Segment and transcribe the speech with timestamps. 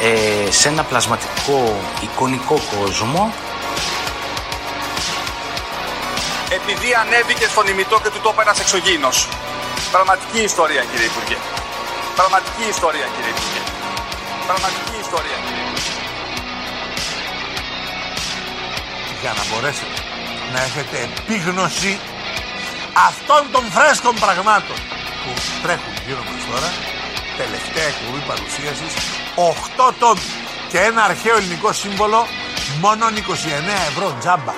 [0.00, 3.34] ε, σε ένα πλασματικό εικονικό κόσμο.
[6.48, 9.28] Επειδή ανέβηκε στον ημιτό και του το ένας εξωγήινος.
[9.90, 11.36] Πραγματική ιστορία κύριε Υπουργέ.
[12.16, 13.60] Πραγματική ιστορία κύριε Υπουργέ.
[14.46, 15.94] Πραγματική ιστορία κύριε Υπουργέ.
[19.24, 19.98] για να μπορέσετε
[20.52, 21.98] να έχετε επίγνωση
[23.08, 24.78] αυτών των φρέσκων πραγμάτων
[25.22, 25.30] που
[25.62, 26.70] τρέχουν γύρω μας τώρα
[27.40, 28.92] τελευταία εκπομπή παρουσίασης
[29.36, 30.20] 8 τόμοι
[30.70, 32.24] και ένα αρχαίο ελληνικό σύμβολο
[32.80, 33.10] μόνο 29
[33.88, 34.52] ευρώ τζάμπα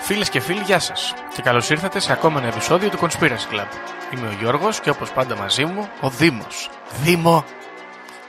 [0.00, 1.14] Φίλες και φίλοι, γεια σας.
[1.34, 3.66] Και καλώς ήρθατε σε ακόμα ένα επεισόδιο του Conspiracy Club.
[4.14, 6.70] Είμαι ο Γιώργος και όπως πάντα μαζί μου ο Δήμος.
[7.02, 7.44] Δήμο!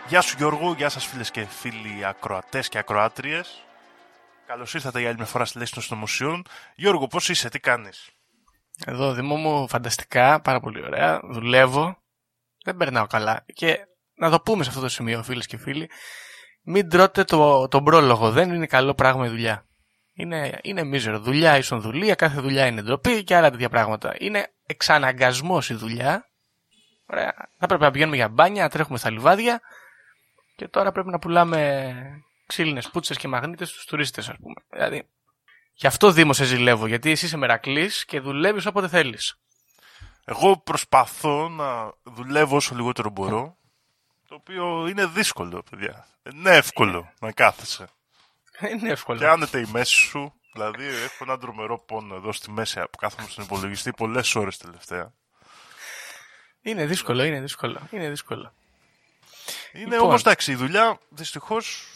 [0.08, 3.64] Γεια σου Γιώργο, γεια σας φίλες και φίλοι ακροατές και ακροάτριες.
[4.46, 6.46] Καλώς ήρθατε για άλλη μια φορά στη λέξη των συνωμοσιών.
[6.76, 8.10] Γιώργο, πώς είσαι, τι κάνεις;
[8.86, 11.20] Εδώ Δήμο μου φανταστικά, πάρα πολύ ωραία.
[11.24, 11.98] Δουλεύω.
[12.64, 13.46] Δεν περνάω καλά.
[13.54, 15.90] Και να το πούμε σε αυτό το σημείο, φίλες και φίλοι,
[16.64, 18.32] μην τρώτε το, τον πρόλογο.
[18.32, 19.66] Δεν είναι καλό πράγμα η δουλειά.
[20.14, 21.20] Είναι, είναι μίζερο.
[21.20, 24.16] Δουλειά ίσον δουλεία, κάθε δουλειά είναι ντροπή και άλλα τέτοια πράγματα.
[24.20, 26.30] Είναι εξαναγκασμός η δουλειά.
[27.06, 27.34] Ωραία.
[27.60, 29.62] Θα πρέπει να πηγαίνουμε για μπάνια, να τρέχουμε στα λιβάδια
[30.56, 31.94] και τώρα πρέπει να πουλάμε
[32.46, 34.56] ξύλινες πούτσες και μαγνήτες στους τουρίστες, ας πούμε.
[34.70, 35.10] Δηλαδή,
[35.74, 39.36] γι' αυτό Δήμος σε ζηλεύω, γιατί εσύ είσαι μερακλής και δουλεύεις όποτε θέλεις.
[40.26, 43.58] Εγώ προσπαθώ να δουλεύω όσο λιγότερο μπορώ,
[44.34, 46.08] το οποίο είναι δύσκολο, παιδιά.
[46.24, 47.88] Δεν είναι εύκολο να κάθεσαι.
[48.72, 49.20] Είναι εύκολο.
[49.20, 53.30] Και άνετε η μέση σου, δηλαδή έχω έναν τρομερό πόνο εδώ στη μέση που κάθομαι
[53.30, 55.14] στον υπολογιστή πολλές ώρες τελευταία.
[56.62, 57.80] Είναι δύσκολο, είναι δύσκολο.
[57.92, 58.54] Είναι δύσκολο.
[59.74, 60.08] Είναι Λοιπόν.
[60.08, 61.88] όμως εντάξει, η δουλειά δυστυχώς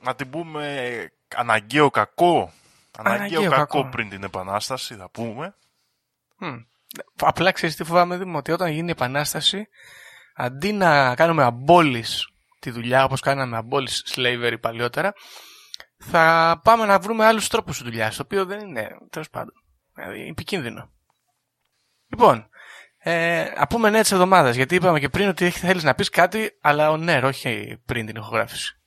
[0.00, 2.52] να την πούμε αναγκαίο κακό.
[2.98, 3.88] Αναγκαίο, Αναγκαίο κακό, κακό.
[3.88, 5.54] πριν την Επανάσταση, θα πούμε.
[6.36, 6.56] Μμ.
[7.16, 9.68] Απλά ξέρεις τι φοβάμαι, Δήμο, ότι όταν γίνει η επανάσταση,
[10.34, 12.20] αντί να κάνουμε abolish
[12.58, 15.12] τη δουλειά όπως κάναμε abolish slavery παλιότερα,
[15.98, 19.54] θα πάμε να βρούμε άλλους τρόπους δουλειάς, το οποίο δεν είναι τέλος πάντων.
[19.94, 20.90] Δηλαδή, επικίνδυνο.
[22.06, 22.48] Λοιπόν,
[22.98, 26.58] ε, να πούμε νέα τη εβδομάδα, γιατί είπαμε και πριν ότι θέλεις να πεις κάτι,
[26.60, 28.78] αλλά ο ναι, όχι πριν την ηχογράφηση.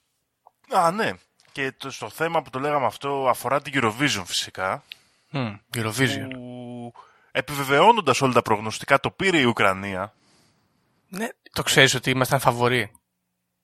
[0.74, 1.12] Α, ναι.
[1.52, 4.84] Και το, στο θέμα που το λέγαμε αυτό αφορά την Eurovision φυσικά.
[5.30, 6.28] Μμ, Eurovision.
[6.30, 6.94] Που
[7.32, 10.14] επιβεβαιώνοντας όλα τα προγνωστικά το πήρε η Ουκρανία.
[11.10, 12.92] Ναι, το ξέρεις ότι ήμασταν φαβοροί;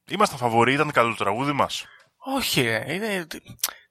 [0.07, 1.85] Ήμασταν φαβοροί, ήταν καλό το τραγούδι μας.
[2.17, 2.93] Όχι, ρε.
[2.93, 3.27] Είναι...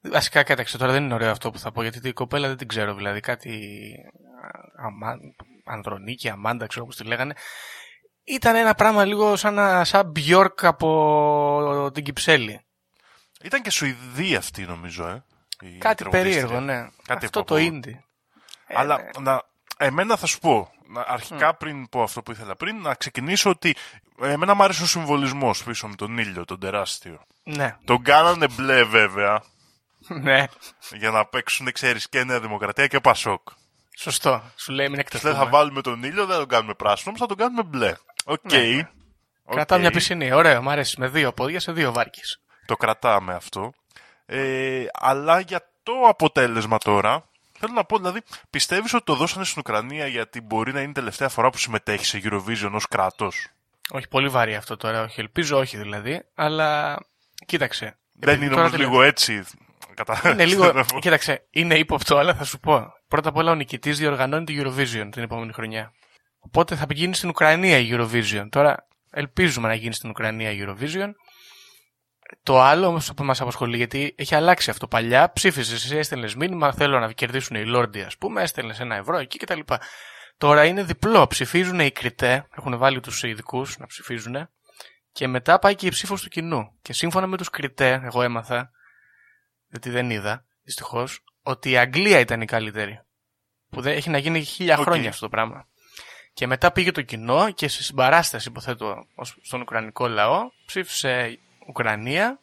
[0.01, 2.69] Βασικά, κοίταξε τώρα δεν είναι ωραίο αυτό που θα πω, γιατί την κοπέλα δεν την
[2.69, 2.95] ξέρω.
[2.95, 3.71] Δηλαδή, κάτι.
[4.77, 5.17] Αμα...
[5.65, 7.35] Ανδρονίκη, Αμάντα, ξέρω πώ τη λέγανε.
[8.25, 9.85] Ήταν ένα πράγμα λίγο σαν, να...
[9.85, 12.61] σαν Bjork από την Κυψέλη.
[13.43, 15.25] Ήταν και Σουηδή αυτή νομίζω, ε.
[15.61, 16.33] η Κάτι τραγουδίστρια.
[16.33, 16.89] περίεργο, ναι.
[17.07, 17.99] Κάτι αυτό από- το indie.
[18.67, 19.43] Αλλά Ε, να,
[19.85, 23.77] εμένα θα σου πω, να- αρχικά πριν πω αυτό που ήθελα πριν, να ξεκινήσω ότι
[24.23, 27.25] εμένα μου άρεσε ο συμβολισμός πίσω με τον ήλιο, τον τεράστιο.
[27.45, 29.43] Ναι, Τον κάνανε μπλε βέβαια,
[30.09, 30.45] ναι.
[30.93, 33.49] για να παίξουν, ξέρεις, και Νέα Δημοκρατία και Πασόκ.
[33.97, 34.43] Σωστό.
[34.57, 35.45] Σου λέει μην Τους λέει εκτεθούμε.
[35.45, 37.93] θα βάλουμε τον ήλιο, δεν θα τον κάνουμε πράσινο, όμως θα τον κάνουμε μπλε.
[38.25, 38.53] Οκ.
[38.53, 38.89] Ναι, ναι.
[39.45, 39.55] Οκ.
[39.55, 40.33] Κρατάω μια πισινή.
[40.33, 41.01] Ωραίο, μου αρέσει.
[41.01, 42.41] Με δύο πόδια σε δύο βάρκες.
[42.67, 43.73] Το κρατάμε αυτό.
[44.27, 47.29] Ε, αλλά για το αποτέλεσμα τώρα,
[47.67, 50.95] θέλω να πω δηλαδή, πιστεύεις ότι το δώσανε στην Ουκρανία γιατί μπορεί να είναι η
[50.95, 53.49] τελευταία φορά που συμμετέχει σε Eurovision ως κράτος;
[53.91, 55.03] Όχι, πολύ βαρύ αυτό τώρα.
[55.03, 56.23] Όχι, ελπίζω όχι δηλαδή.
[56.35, 56.99] Αλλά
[57.47, 57.97] κοίταξε.
[58.15, 59.45] Δεν Επειδή είναι τώρα όμως τελε- λίγο έτσι.
[59.95, 60.21] Κατά...
[60.33, 60.63] Είναι λίγο.
[60.65, 60.99] θέλω να πω.
[60.99, 62.93] κοίταξε, είναι ύποπτο, αλλά θα σου πω.
[63.09, 65.93] Πρώτα απ' όλα ο νικητής διοργανώνει τη Eurovision την επόμενη χρονιά.
[66.39, 68.47] Οπότε θα γίνει στην Ουκρανία η Eurovision.
[68.51, 71.11] Τώρα ελπίζουμε να γίνει στην Ουκρανία η Eurovision.
[72.43, 74.89] Το άλλο όμως που μας απασχολεί, γιατί έχει αλλάξει αυτό.
[74.89, 79.19] Παλιά ψήφιζε, εσύ έστελνες μήνυμα, θέλω να κερδίσουν οι Λόρντοι, ας πούμε, έστελνες ένα ευρώ
[79.19, 79.61] εκεί κτλ.
[80.39, 81.27] Τώρα είναι διπλό.
[81.27, 84.49] Ψηφίζουν οι κριτέ, έχουν βάλει τους ειδικούς να ψηφίζουν,
[85.13, 86.79] και μετά πάει και η ψήφος του κοινού.
[86.83, 88.71] Και σύμφωνα με τους κριτές, εγώ έμαθα,
[89.69, 93.01] γιατί δεν είδα, δυστυχώς, ότι η Αγγλία ήταν η καλύτερη.
[93.71, 94.85] Που δεν, έχει να γίνει χίλια Οκ.
[94.85, 95.67] χρόνια αυτό το πράγμα.
[96.35, 101.39] Και μετά πήγε το κοινό και σε συμπαράσταση, υποθέτω, ως- στον Ουκρανικό λαό, ψήφισε
[101.69, 102.41] Ουκρανία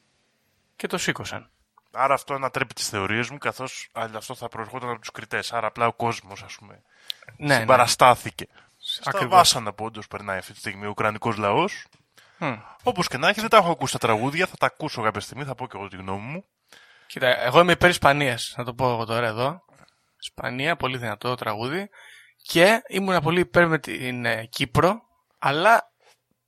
[0.76, 1.50] και το σήκωσαν.
[1.92, 5.54] Άρα αυτό ανατρέπει τις θεωρίες μου, καθώς αλλά αυτό θα προερχόταν από τους κριτές.
[5.54, 6.82] Άρα απλά ο κόσμος, ας πούμε,
[7.38, 7.60] Ναι, ναι.
[7.60, 8.48] συμπαραστάθηκε.
[8.82, 9.36] Στα Ακριβώς.
[9.38, 11.86] βάσανα που όντως περνάει αυτή τη στιγμή ο Ουκρανικός λαός.
[12.38, 12.54] Μμ.
[12.84, 15.44] Όπως και να έχει, δεν τα έχω ακούσει τα τραγούδια, θα τα ακούσω κάποια στιγμή,
[15.44, 16.44] θα πω και εγώ τη γνώμη μου.
[17.08, 19.64] Κοίτα, εγώ είμαι υπέρ Ισπανίας, να το πω εγώ τώρα εδώ.
[20.22, 21.90] Ισπανία, πολύ δυνατό τραγούδι.
[22.42, 25.02] Και ήμουν πολύ υπέρ με την ε, Κύπρο,
[25.40, 25.92] αλλά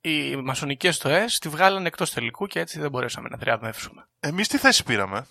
[0.04, 4.08] οι μασονικές στοές τη βγάλανε εκτός τελικού και έτσι δεν μπορέσαμε να θριαμβεύσουμε.
[4.20, 5.26] Εμείς τι θέση πήραμε;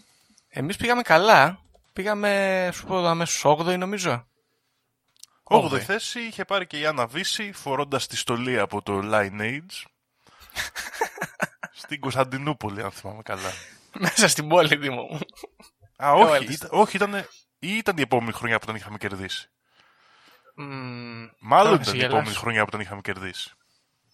[0.50, 1.60] Εμείς πήγαμε καλά.
[1.94, 4.12] Πήγαμε, σου πω, αμέσως 8η νομίζω.
[4.12, 5.80] 8η Όγδοη.
[5.80, 9.84] θέση είχε πάρει και η Άννα Βύση φορώντας τη στολή από το Lineage.
[11.82, 13.52] Στην Κωνσταντινούπολη, αν θυμάμαι καλά.
[13.94, 15.20] Μέσα στην πόλη, Δήμο μου.
[16.06, 16.56] Α, όχι, έλτης.
[16.56, 17.14] ήταν, όχι ήταν,
[17.60, 19.50] ή ήταν η επόμενη χρονιά που τον είχαμε κερδίσει.
[20.56, 22.16] Μμμ, Μάλλον τώρα θα ήταν σε η γελάσω.
[22.18, 23.52] επόμενη χρονιά που τον είχαμε κερδίσει.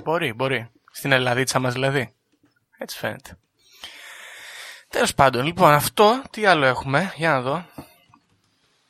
[0.03, 0.71] Μπορεί, μπορεί.
[0.91, 2.13] Στην Ελλαδίτσα μας δηλαδή.
[2.77, 3.37] Έτσι φαίνεται.
[4.89, 7.65] Τέλος πάντων, λοιπόν, αυτό τι άλλο έχουμε, για να δω.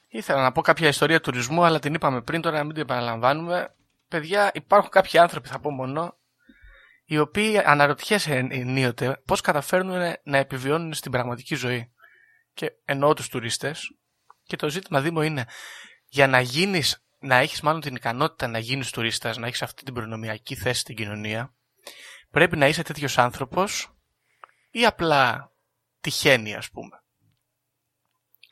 [0.08, 3.76] Ήθελα να πω κάποια ιστορία τουρισμού, αλλά την είπαμε πριν, τώρα να μην την επαναλαμβάνουμε.
[4.08, 6.18] Παιδιά, υπάρχουν κάποιοι άνθρωποι, θα πω μόνο,
[7.06, 11.92] οι οποίοι αναρωτιέσαι εν- ενίοτε πώς καταφέρνουν να επιβιώνουν στην πραγματική ζωή.
[12.54, 13.96] Και εννοώ τους τουρίστες.
[14.44, 15.46] Και το ζήτημα Δήμο είναι,
[16.08, 19.94] για να γίνεις, να έχεις μάλλον την ικανότητα να γίνεις τουρίστας, να έχεις αυτή την
[19.94, 21.54] προνομιακή θέση στην κοινωνία,
[22.32, 23.92] πρέπει να είσαι τέτοιος άνθρωπος
[24.72, 25.52] ή απλά
[26.02, 27.02] τυχαίνει ας πούμε.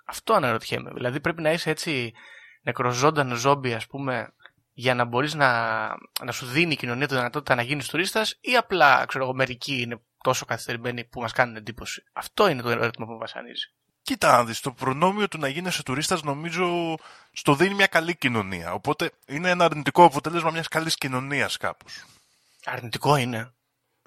[0.05, 0.91] Αυτό αναρωτιέμαι.
[0.93, 2.13] Δηλαδή πρέπει να είσαι έτσι
[2.61, 4.33] νεκροζώντανο ζόμπι ας πούμε
[4.73, 5.87] για να μπορείς να,
[6.25, 9.81] να σου δίνει η κοινωνία τη δυνατότητα να γίνεις τουρίστας ή απλά ξέρω εγώ μερικοί
[9.81, 12.03] είναι τόσο καθυστερημένοι που μας κάνουν εντύπωση.
[12.13, 13.73] Αυτό είναι το ερώτημα που με βασανίζει.
[14.05, 16.95] Κοίτα να δεις, το προνόμιο του να γίνεσαι τουρίστας νομίζω
[17.31, 18.73] στο δίνει μια καλή κοινωνία.
[18.73, 22.05] Οπότε είναι ένα αρνητικό αποτέλεσμα μιας καλής κοινωνίας κάπως.
[22.65, 23.53] Αρνητικό είναι.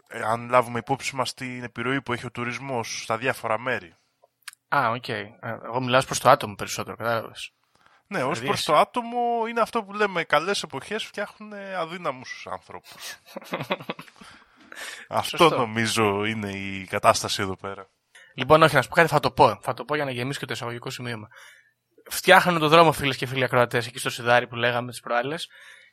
[0.09, 3.95] Ε, αν λάβουμε υπόψη μας την επιρροή που έχει ο τουρισμός στα διάφορα μέρη.
[4.69, 5.09] Α, οκ.
[5.09, 5.33] Ε,
[5.65, 7.53] Εγώ μιλάω προς το άτομο περισσότερο, κατάλαβες.
[8.07, 12.47] Ναι, ως Δηλαδή, προς εσύ- το άτομο είναι αυτό που λέμε καλές εποχές φτιάχνουν αδύναμους
[12.51, 12.91] άνθρωπους.
[15.09, 15.57] αυτό Σωστό.
[15.57, 17.89] νομίζω είναι η κατάσταση εδώ πέρα.
[18.39, 19.59] Λοιπόν, όχι, να σου πω κάτι, θα το πω.
[19.63, 21.29] Θα το πω για να γεμίσει και το εισαγωγικό σημείωμα.
[22.11, 25.49] Φτιάχνουν το δρόμο, φίλες και φίλοι ακροατές, εκεί στο Σιδάρι που λέγαμε τις προάλλες.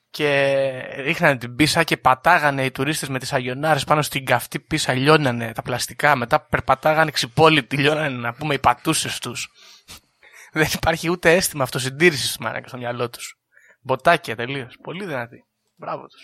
[0.10, 4.94] Και ρίχνανε την πίσα και πατάγανε οι τουρίστες με τις αγιονάρες πάνω στην καυτή πίσα,
[4.94, 6.16] λιώνανε τα πλαστικά.
[6.16, 9.52] Μετά περπατάγανε ξυπόλοιτοι, λιώνανε να πούμε οι πατούσες τους.
[10.54, 13.38] Δεν υπάρχει ούτε αίσθημα αυτοσυντήρησης μάρακα στο μυαλό τους.
[13.82, 14.78] Μποτάκια τελείως.
[14.82, 15.46] Πολύ δυνατή.
[15.76, 16.22] Μπράβο τους.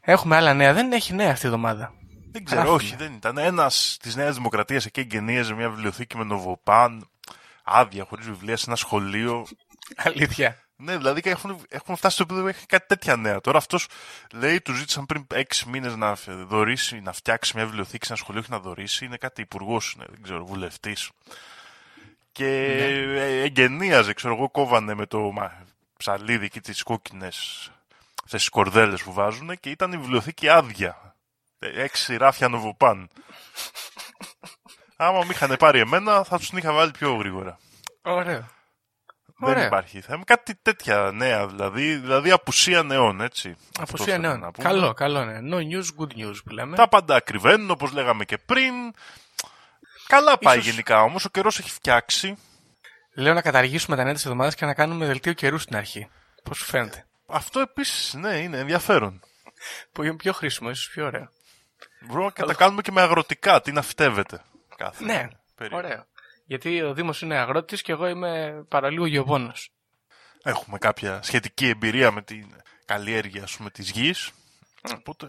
[0.00, 0.72] Έχουμε άλλα νέα.
[0.72, 1.92] Δεν έχει νέα αυτή η εβδομάδα.
[2.32, 2.82] Δεν ξέρω, Γράφουμε.
[2.82, 3.38] όχι, δεν ήταν.
[3.38, 7.08] Ένας της Νέας Δημοκρατίας εκεί εγγενίαζε μια βιβλιοθήκη με νοβοπάν,
[7.62, 9.46] άδεια, χωρίς βιβλία, σε ένα σχολείο.
[9.96, 10.56] Αλήθεια.
[10.76, 13.40] Ναι, δηλαδή και έχουν, έχουν φτάσει στο επίπεδο που έχει κάτι τέτοια νέα.
[13.40, 13.88] Τώρα αυτός
[14.32, 18.42] λέει, του ζήτησαν πριν έξι μήνες να δωρήσει, να φτιάξει μια βιβλιοθήκη σε ένα σχολείο
[18.42, 19.04] και να δωρήσει.
[19.04, 21.10] Είναι κάτι υπουργός, δεν ξέρω, βουλευτής.
[22.32, 22.46] Και
[23.16, 25.52] ε, εγγενίαζε, ξέρω εγώ, κόβανε με το μα,
[25.96, 27.70] ψαλίδι εκεί τις κόκκινες
[28.24, 31.11] αυτές τις κορδέλες που βάζουν και ήταν η βιβλιοθήκη άδεια.
[31.64, 33.08] Ε, Έξι ράφια νοβοπάν.
[34.96, 37.58] Άμα με είχαν πάρει εμένα, θα τους την είχα βάλει πιο γρήγορα.
[38.02, 38.48] Ωραίο.
[39.38, 39.66] Δεν Ωραία.
[39.66, 40.24] υπάρχει θέμα.
[40.24, 41.96] Κάτι τέτοια νέα δηλαδή.
[41.96, 43.56] Δηλαδή απουσία νεών, έτσι.
[43.80, 44.40] Αυτό Αποσία θέλω νέων.
[44.40, 44.68] να πούμε.
[44.68, 45.38] Καλό, καλό, ναι.
[45.56, 46.76] No news, good news που λέμε.
[46.76, 48.74] Τα πάντα ακριβένουν όπως λέγαμε και πριν.
[50.06, 51.24] Καλά πάει Ίσως- γενικά όμως.
[51.24, 52.36] Ο καιρός έχει φτιάξει.
[53.14, 56.08] Λέω να καταργήσουμε τα νέα της εβδομάδας και να κάνουμε δελτίο καιρού στην αρχή.
[56.42, 59.20] Πώς σου φαίνεται; Αυτό επίσης, ναι, είναι ενδιαφέρον.
[59.92, 61.28] Που είναι πιο χρήσιμο, ίσως πιο ωραίο.
[62.00, 63.60] Μπορούμε και τα κάνουμε και με αγροτικά.
[63.60, 64.42] Τι να φτεύεται.
[64.76, 65.86] Κάθε Ναι, περίοδο.
[65.86, 66.06] ωραίο.
[66.46, 69.52] Γιατί ο Δήμος είναι αγρότης και εγώ είμαι παραλίγο γεωπόνο.
[70.42, 74.30] Έχουμε κάποια σχετική εμπειρία με την καλλιέργεια ας πούμε, της γης.
[74.94, 75.28] Οπότε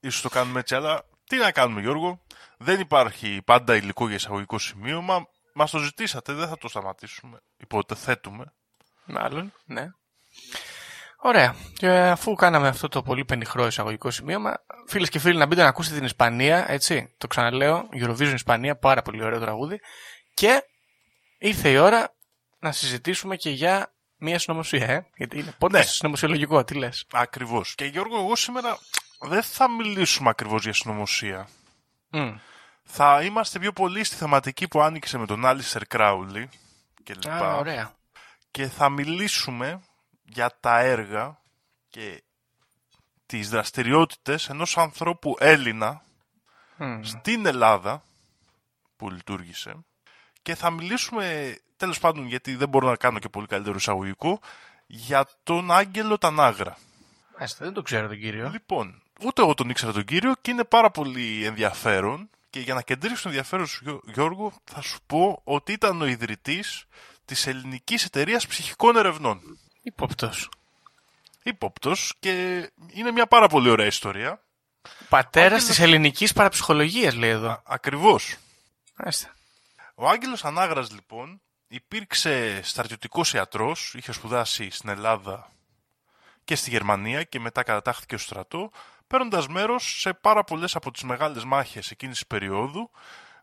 [0.00, 2.22] ίσως το κάνουμε έτσι, αλλά τι να κάνουμε Γιώργο;
[2.58, 5.26] Δεν υπάρχει πάντα υλικό για εισαγωγικό σημείωμα.
[5.54, 7.40] Μας το ζητήσατε, δεν θα το σταματήσουμε.
[7.56, 8.52] Υποτεθέτουμε.
[9.04, 9.90] Μάλλον, ναι.
[11.26, 11.54] Ωραία.
[11.74, 14.54] Και αφού κάναμε αυτό το πολύ πενιχρό εισαγωγικό σημείωμα,
[14.86, 17.14] φίλες και φίλοι, να μπείτε να ακούσετε την Ισπανία, έτσι.
[17.18, 19.80] Το ξαναλέω, Eurovision Ισπανία, πάρα πολύ ωραίο τραγούδι.
[20.34, 20.62] Και
[21.38, 22.14] ήρθε η ώρα
[22.58, 25.06] να συζητήσουμε και για μία συνωμοσία, ε.
[25.16, 25.84] Γιατί είναι πότε Ναι.
[25.84, 27.06] συνωμοσιολογικό, τι λες.
[27.12, 27.74] Ακριβώς.
[27.74, 28.78] Και Γιώργο, εγώ σήμερα
[29.20, 31.48] δεν θα μιλήσουμε ακριβώς για συνωμοσία.
[32.10, 32.36] Μμ.
[32.84, 36.48] Θα είμαστε πιο πολύ στη θεματική που άνοιξε με τον Άλισερ Κράουλι
[37.04, 37.56] και Α, λοιπά.
[37.56, 37.94] ωραία.
[38.50, 39.80] και θα μιλήσουμε
[40.24, 41.40] για τα έργα
[41.88, 42.22] και
[43.26, 46.02] τις δραστηριότητες ενός ανθρώπου Έλληνα
[46.76, 47.02] Μμ.
[47.02, 48.02] στην Ελλάδα
[48.96, 49.84] που λειτουργήσε
[50.42, 54.40] και θα μιλήσουμε τέλος πάντων γιατί δεν μπορώ να κάνω και πολύ καλύτερο εισαγωγικό
[54.86, 56.76] για τον Άγγελο Τανάγρα.
[57.38, 58.48] Μάλιστα, δεν το ξέρω τον κύριο.
[58.48, 62.82] Λοιπόν, ούτε εγώ τον ήξερα τον κύριο και είναι πάρα πολύ ενδιαφέρον και για να
[62.82, 66.84] κεντρήσω το ενδιαφέρον σου Γιώ- Γιώργο θα σου πω ότι ήταν ο ιδρυτής
[67.24, 69.58] της ελληνικής εταιρείας ψυχικών ερευνών.
[69.86, 70.48] Υπόπτος.
[71.42, 72.32] ύποπτος και
[72.92, 74.42] είναι μια πάρα πολύ ωραία ιστορία.
[75.08, 77.62] Πατέρας της ελληνικής παραψυχολογίας, λέει εδώ.
[77.64, 78.36] Ακριβώς.
[78.96, 79.34] Μάλιστα.
[79.94, 85.50] Ο Άγγελος Ανάγρας λοιπόν υπήρξε στρατιωτικός ιατρός, είχε σπουδάσει στην Ελλάδα
[86.44, 88.70] και στη Γερμανία και μετά κατατάχθηκε στο στρατό,
[89.06, 92.90] παίρνοντας μέρος σε πάρα πολλές από τις μεγάλες μάχες εκείνης της περίοδου,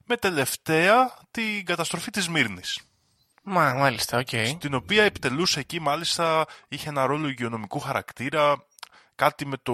[0.06, 2.80] με τελευταία την καταστροφή της Σμύρνης,
[3.44, 4.58] Μα, μάλιστα, οκ.
[4.60, 8.66] την οποία επιτελούσε εκεί μάλιστα είχε ένα ρόλο υγειονομικού χαρακτήρα,
[9.16, 9.74] κάτι με το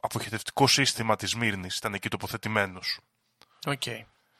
[0.00, 3.00] αποχετευτικό σύστημα της Σμύρνης, ήταν εκεί τοποθετημένος.
[3.66, 3.82] Οκ.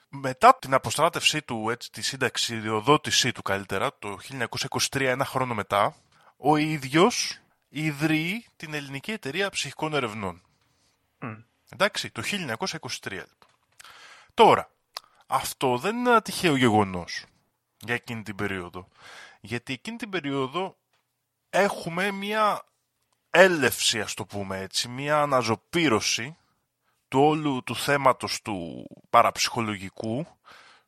[0.09, 4.19] Μετά την αποστράτευσή του, έτσι, τη συνταξιοδότησή του καλύτερα, το
[4.59, 5.95] 1923, ένα χρόνο μετά,
[6.37, 10.43] ο ίδιος ιδρύει την Ελληνική Εταιρεία Ψυχικών Ερευνών.
[11.71, 13.11] Εντάξει, το 1923.
[13.11, 13.49] λοιπόν.
[14.35, 14.71] Τώρα,
[15.27, 17.25] αυτό δεν είναι ένα τυχαίο γεγονός
[17.81, 18.89] για εκείνη την περίοδο.
[19.41, 20.77] Γιατί εκείνη την περίοδο
[21.51, 22.63] έχουμε μια
[23.31, 26.37] έλευση, ας το πούμε έτσι, μια αναζωπήρωση
[27.09, 30.27] του όλου του θέματος του παραψυχολογικού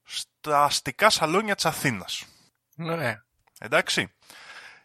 [0.03, 2.25] στα αστικά σαλόνια της Αθήνας.
[2.79, 3.25] Ωραία.
[3.59, 4.13] Εντάξει.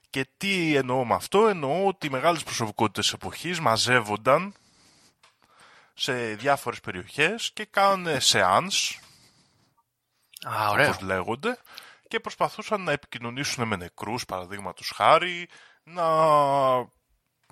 [0.10, 4.54] Και τι εννοώ με αυτό, εννοώ ότι οι μεγάλες προσωπικότητες εποχής μαζεύονταν
[5.94, 9.00] σε διάφορες περιοχές και κάνουν σεάνς,
[10.48, 10.88] Α, ωραίο.
[10.90, 11.58] όπως λέγονται,
[12.08, 15.50] και προσπαθούσαν να επικοινωνήσουν με νεκρούς, παραδείγματος χάρη,
[15.84, 16.06] να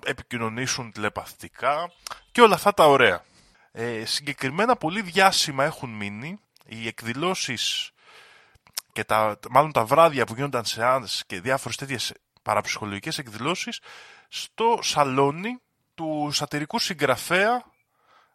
[0.04, 1.92] επικοινωνήσουν τηλεπαθητικά
[2.32, 3.24] και όλα αυτά τα ωραία.
[3.72, 7.90] Ε, συγκεκριμένα πολύ διάσημα έχουν μείνει οι εκδηλώσεις
[8.92, 13.80] και τα, μάλλον τα βράδια που γίνονταν σεάνς και διάφορες τέτοιες παραψυχολογικές εκδηλώσεις
[14.28, 15.58] στο σαλόνι
[15.94, 17.64] του σατυρικού συγγραφέα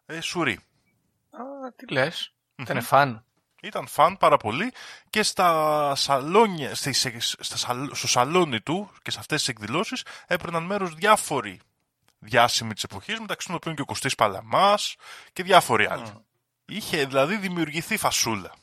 [0.06, 0.52] ε, Σουρή.
[1.30, 2.34] Α, τι λες.
[2.56, 3.24] Ήταν φαν.
[3.62, 4.72] Ήταν φαν πάρα πολύ
[5.10, 10.62] και στα σαλόνια, στις, στα, σαλ- στο σαλόνι του και σε αυτές τις εκδηλώσεις έπαιρναν
[10.62, 11.60] μέρος διάφοροι
[12.18, 14.96] διάσημοι της εποχής, μεταξύ των οποίων και ο Κωστής Παλαμάς
[15.32, 16.12] και διάφοροι άλλοι.
[16.64, 18.54] Είχε δηλαδή δημιουργηθεί φασούλα.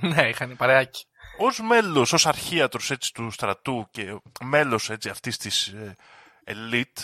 [0.00, 1.04] ναι, είχαν παρεάκι.
[1.38, 5.96] Ως μέλος, ως αρχίατρος έτσι, του στρατού και μέλος έτσι, αυτής της ε,
[6.44, 6.98] ελίτ,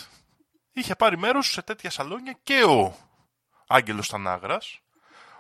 [0.73, 2.97] είχε πάρει μέρος σε τέτοια σαλόνια και ο
[3.67, 4.79] Άγγελος Τανάγρας,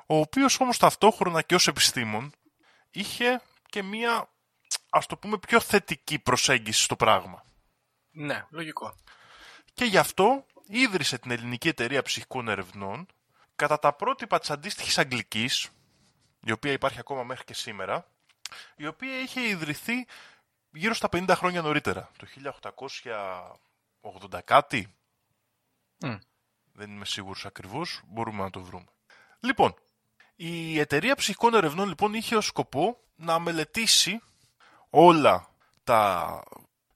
[0.06, 2.32] ο οποίος όμως ταυτόχρονα και ως επιστήμον
[2.90, 4.28] είχε και μία,
[4.90, 7.44] ας το πούμε, πιο θετική προσέγγιση στο πράγμα.
[8.10, 8.94] Ναι, λογικό.
[9.74, 13.06] Και γι' αυτό ίδρυσε την Ελληνική Εταιρεία Ψυχικών Ερευνών
[13.56, 15.68] κατά τα πρότυπα της αντίστοιχης Αγγλικής,
[16.40, 18.06] η οποία υπάρχει ακόμα μέχρι και σήμερα,
[18.76, 20.06] η οποία είχε ιδρυθεί
[20.70, 22.26] γύρω στα 50 χρόνια νωρίτερα, το
[24.00, 24.94] 1880 κάτι.
[25.98, 26.16] Μμ.
[26.72, 28.86] Δεν είμαι σίγουρος ακριβώς, μπορούμε να το βρούμε.
[29.40, 29.74] Λοιπόν,
[30.36, 34.20] η Εταιρεία Ψυχικών Ερευνών λοιπόν είχε ως σκοπό να μελετήσει
[34.90, 35.48] όλα
[35.84, 36.42] τα,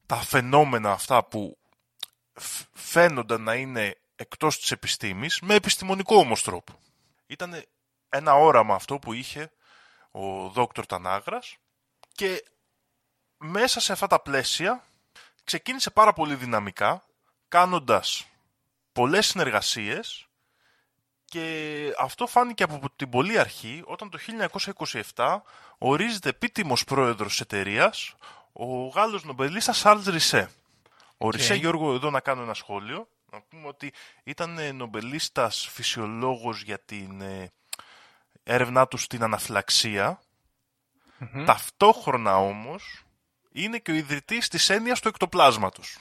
[0.07, 1.59] τα φαινόμενα αυτά που
[2.33, 6.79] φ- φαίνονταν να είναι εκτός της επιστήμης με επιστημονικό όμως τρόπο.
[7.27, 7.65] Ήταν
[8.09, 9.51] ένα όραμα αυτό που είχε
[10.11, 11.57] ο δόκτωρ Τανάγρας
[12.13, 12.45] και
[13.37, 14.85] μέσα σε αυτά τα πλαίσια
[15.45, 17.05] ξεκίνησε πάρα πολύ δυναμικά
[17.49, 18.27] κάνοντας
[18.93, 20.28] πολλές συνεργασίες
[21.31, 24.19] και αυτό φάνηκε από την πολύ αρχή όταν το
[25.15, 25.41] 1927
[25.79, 28.15] ορίζεται επίτιμος πρόεδρος της εταιρείας
[28.53, 30.51] ο Γάλλος νομπελίστας Σάρλς Ρισέ.
[31.17, 33.09] Ο Ρισέ Γιώργο εδώ να κάνω ένα σχόλιο.
[33.33, 33.93] Να πούμε ότι
[34.25, 37.53] ήταν ε, νομπελίστας φυσιολόγος για την ε,
[38.43, 40.21] έρευνά του στην αναφυλαξία.
[41.47, 43.03] Ταυτόχρονα όμως
[43.53, 45.99] είναι και ο ιδρυτής της έννοιας του εκτοπλάσματος.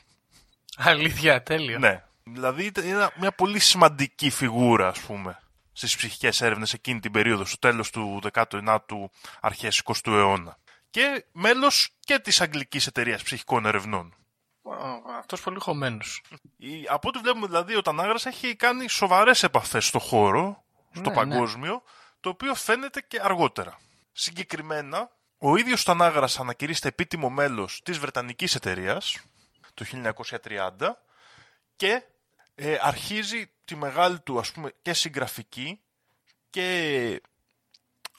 [0.77, 1.79] Αλήθεια, τέλειο.
[1.79, 2.03] Ναι.
[2.34, 5.39] Δηλαδή ήταν ένα- μια πολύ σημαντική φιγούρα, ας πούμε,
[5.72, 9.10] στις ψυχικές έρευνες εκείνη την περίοδο, στο τέλος του 19ου,
[9.41, 10.57] αρχές 20ου αιώνα.
[10.89, 14.15] Και μέλος και της Αγγλικής Εταιρείας Ψυχικών Ερευνών.
[15.19, 16.22] Αυτός πολύ χωμένος.
[16.57, 21.15] Η- Από ό,τι βλέπουμε δηλαδή ο Τανάγρας έχει κάνει σοβαρές επαφές στο χώρο, στο Ναι,
[21.15, 21.84] παγκόσμιο,
[22.19, 23.79] το οποίο φαίνεται και αργότερα.
[24.12, 29.17] Συγκεκριμένα, ο ίδιος Τανάγρας ανακηρύσσεται επίτιμο μέλος της Βρετανικής εταιρείας
[29.74, 31.03] το 1930
[31.75, 32.03] και
[32.59, 35.79] ε, αρχίζει τη μεγάλη του ας πούμε και συγγραφική
[36.49, 37.21] και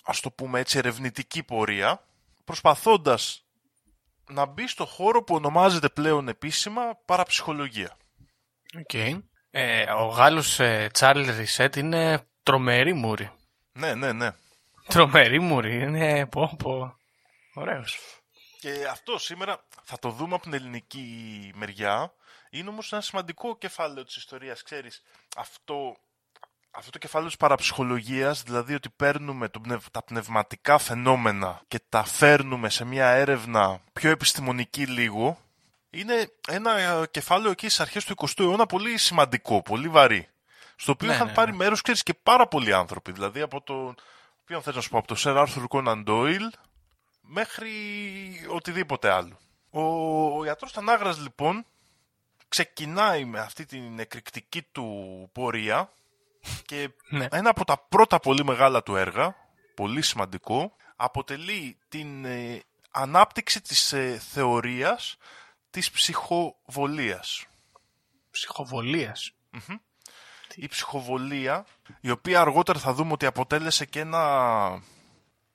[0.03, 2.05] ας το πούμε έτσι ερευνητική πορεία
[2.45, 3.45] προσπαθώντας
[4.31, 7.97] να μπει στο χώρο που ονομάζεται πλέον επίσημα παραψυχολογία.
[8.79, 8.95] Οκ.
[9.51, 13.31] Ε, ο Γάλλος ε, Τσάρλ Ρισέτ είναι τρομερή μούρη.
[13.73, 14.31] Ναι, ναι, ναι.
[14.89, 15.83] Τρομερή μούρη.
[15.83, 16.97] Είναι πω πω.
[17.55, 17.99] Ωραίος.
[18.61, 22.13] Και αυτό σήμερα θα το δούμε από την ελληνική μεριά.
[22.51, 25.03] Είναι όμως ένα σημαντικό κεφάλαιο της ιστορίας, ξέρεις.
[25.37, 25.97] Αυτό,
[26.71, 32.05] αυτό το κεφάλαιο της παραψυχολογίας, δηλαδή ότι παίρνουμε το πνευ- τα πνευματικά φαινόμενα και τα
[32.05, 35.39] φέρνουμε σε μια έρευνα πιο επιστημονική λίγο,
[35.91, 40.29] είναι ένα ε, κεφάλαιο εκεί στις αρχές του 20ου αιώνα πολύ σημαντικό, πολύ βαρύ.
[40.77, 41.57] στο οποίο Ναι, είχαν ναι, πάρει ναι.
[41.57, 43.13] μέρος, ξέρεις, και πάρα πολλοί άνθρωποι.
[43.13, 43.95] Δηλαδή από το,
[44.45, 46.49] ποιον θες να σου πω, από το Sir Arthur Conan Doyle
[47.29, 47.71] μέχρι
[48.49, 49.39] οτιδήποτε άλλο.
[49.71, 49.83] Ο,
[50.39, 51.65] ο ιατρός Τανάγρας λοιπόν
[52.49, 55.93] ξεκινάει με αυτή την εκρηκτική του πορεία
[56.67, 57.27] και Ναι.
[57.31, 59.37] ένα από τα πρώτα πολύ μεγάλα του έργα,
[59.75, 65.17] πολύ σημαντικό, αποτελεί την ε, ανάπτυξη της ε, θεωρίας
[65.71, 67.47] της ψυχοβολίας.
[68.31, 69.33] Ψυχοβολίας.
[70.55, 71.67] Η ψυχοβολία,
[72.01, 74.83] η οποία αργότερα θα δούμε ότι αποτέλεσε και ένα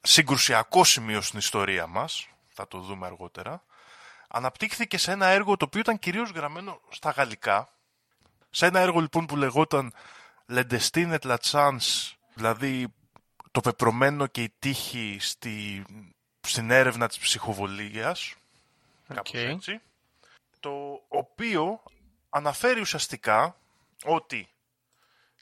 [0.03, 3.63] συγκρουσιακό σημείο στην ιστορία μας, θα το δούμε αργότερα,
[4.27, 7.73] αναπτύχθηκε σε ένα έργο το οποίο ήταν κυρίως γραμμένο στα γαλλικά.
[8.49, 9.93] Σε ένα έργο λοιπόν που λεγόταν
[10.49, 12.93] Le Destin et la Chance, δηλαδή
[13.51, 15.83] το πεπρωμένο και η τύχη στη,
[16.41, 18.35] στην έρευνα της ψυχοβολίας,
[19.07, 19.33] κάπως Οκ.
[19.33, 19.81] έτσι,
[20.59, 21.83] το οποίο
[22.29, 23.57] αναφέρει ουσιαστικά
[24.03, 24.49] ότι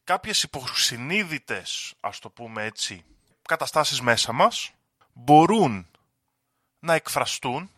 [0.03, 3.05] κάποιες υποσυνείδητες, ας το πούμε έτσι,
[3.51, 4.71] καταστάσεις μέσα μας
[5.13, 5.87] μπορούν
[6.79, 7.71] να εκφραστούν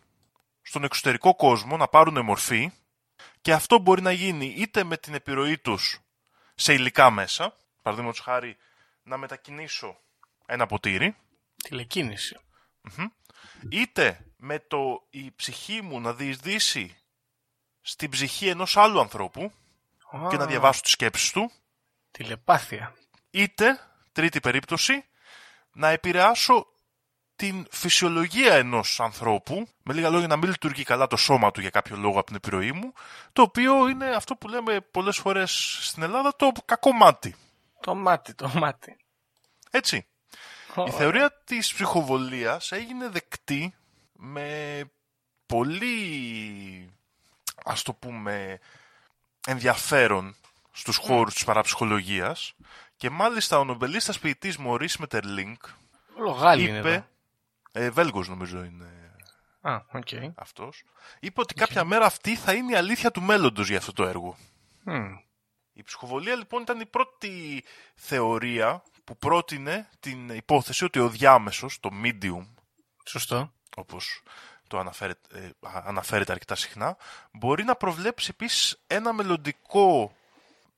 [0.62, 2.70] στον εξωτερικό κόσμο, να πάρουν μορφή
[3.40, 6.00] και αυτό μπορεί να γίνει είτε με την επιρροή τους
[6.54, 8.56] σε υλικά μέσα, παραδείγματος χάρη
[9.02, 9.96] να μετακινήσω
[10.46, 11.16] ένα ποτήρι,
[11.56, 12.36] Τηλεκίνηση.
[13.68, 16.96] είτε με το η ψυχή μου να διεισδύσει
[17.80, 19.52] στην ψυχή ενός άλλου ανθρώπου
[20.30, 21.50] και να Α, διαβάσω τις σκέψεις του,
[22.10, 22.94] Τηλεπάθεια.
[23.30, 23.80] είτε,
[24.12, 25.04] τρίτη περίπτωση,
[25.74, 26.66] να επηρεάσω
[27.36, 31.70] την φυσιολογία ενός ανθρώπου, με λίγα λόγια να μην λειτουργεί καλά το σώμα του για
[31.70, 32.92] κάποιο λόγο από την επιρροή μου,
[33.32, 37.36] το οποίο είναι αυτό που λέμε πολλές φορές στην Ελλάδα το κακό μάτι.
[37.80, 38.96] Το μάτι, το μάτι.
[39.70, 39.96] Έτσι.
[39.96, 40.92] Η Ωραία.
[40.92, 43.74] θεωρία της ψυχοβολίας έγινε δεκτή
[44.12, 44.90] με
[45.46, 46.90] πολύ,
[47.64, 48.58] ας το πούμε,
[49.46, 50.36] ενδιαφέρον
[50.72, 52.54] στους χώρους της παραψυχολογίας
[52.96, 55.62] και μάλιστα ο νομπελίστας ποιητής Μωρίς Μετερλίνκ
[56.18, 57.06] Όλο Γάλλοι είναι είπε, εδώ.
[57.72, 58.86] ε, Βέλγος νομίζω είναι
[59.60, 60.08] Α, οκ.
[60.34, 60.84] αυτός,
[61.20, 64.36] είπε ότι κάποια μέρα αυτή θα είναι η αλήθεια του μέλλοντος για αυτό το έργο.
[64.84, 65.14] Μμ.
[65.72, 71.90] Η ψυχοβολία λοιπόν ήταν η πρώτη θεωρία που πρότεινε την υπόθεση ότι ο διάμεσος, το
[72.04, 72.46] medium,
[73.04, 73.52] Σωστό.
[73.76, 74.22] όπως
[74.68, 76.96] το αναφέρεται, ε, α- αναφέρεται αρκετά συχνά,
[77.32, 80.14] μπορεί να προβλέψει επίσης ένα μελλοντικό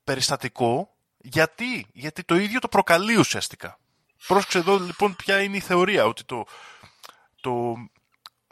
[0.05, 0.96] περιστατικό.
[1.29, 3.79] Γιατί, γιατί το ίδιο το προκαλεί ουσιαστικά.
[4.27, 6.47] Πρόσεξε εδώ λοιπόν ποια είναι η θεωρία, ότι το,
[7.41, 7.75] το,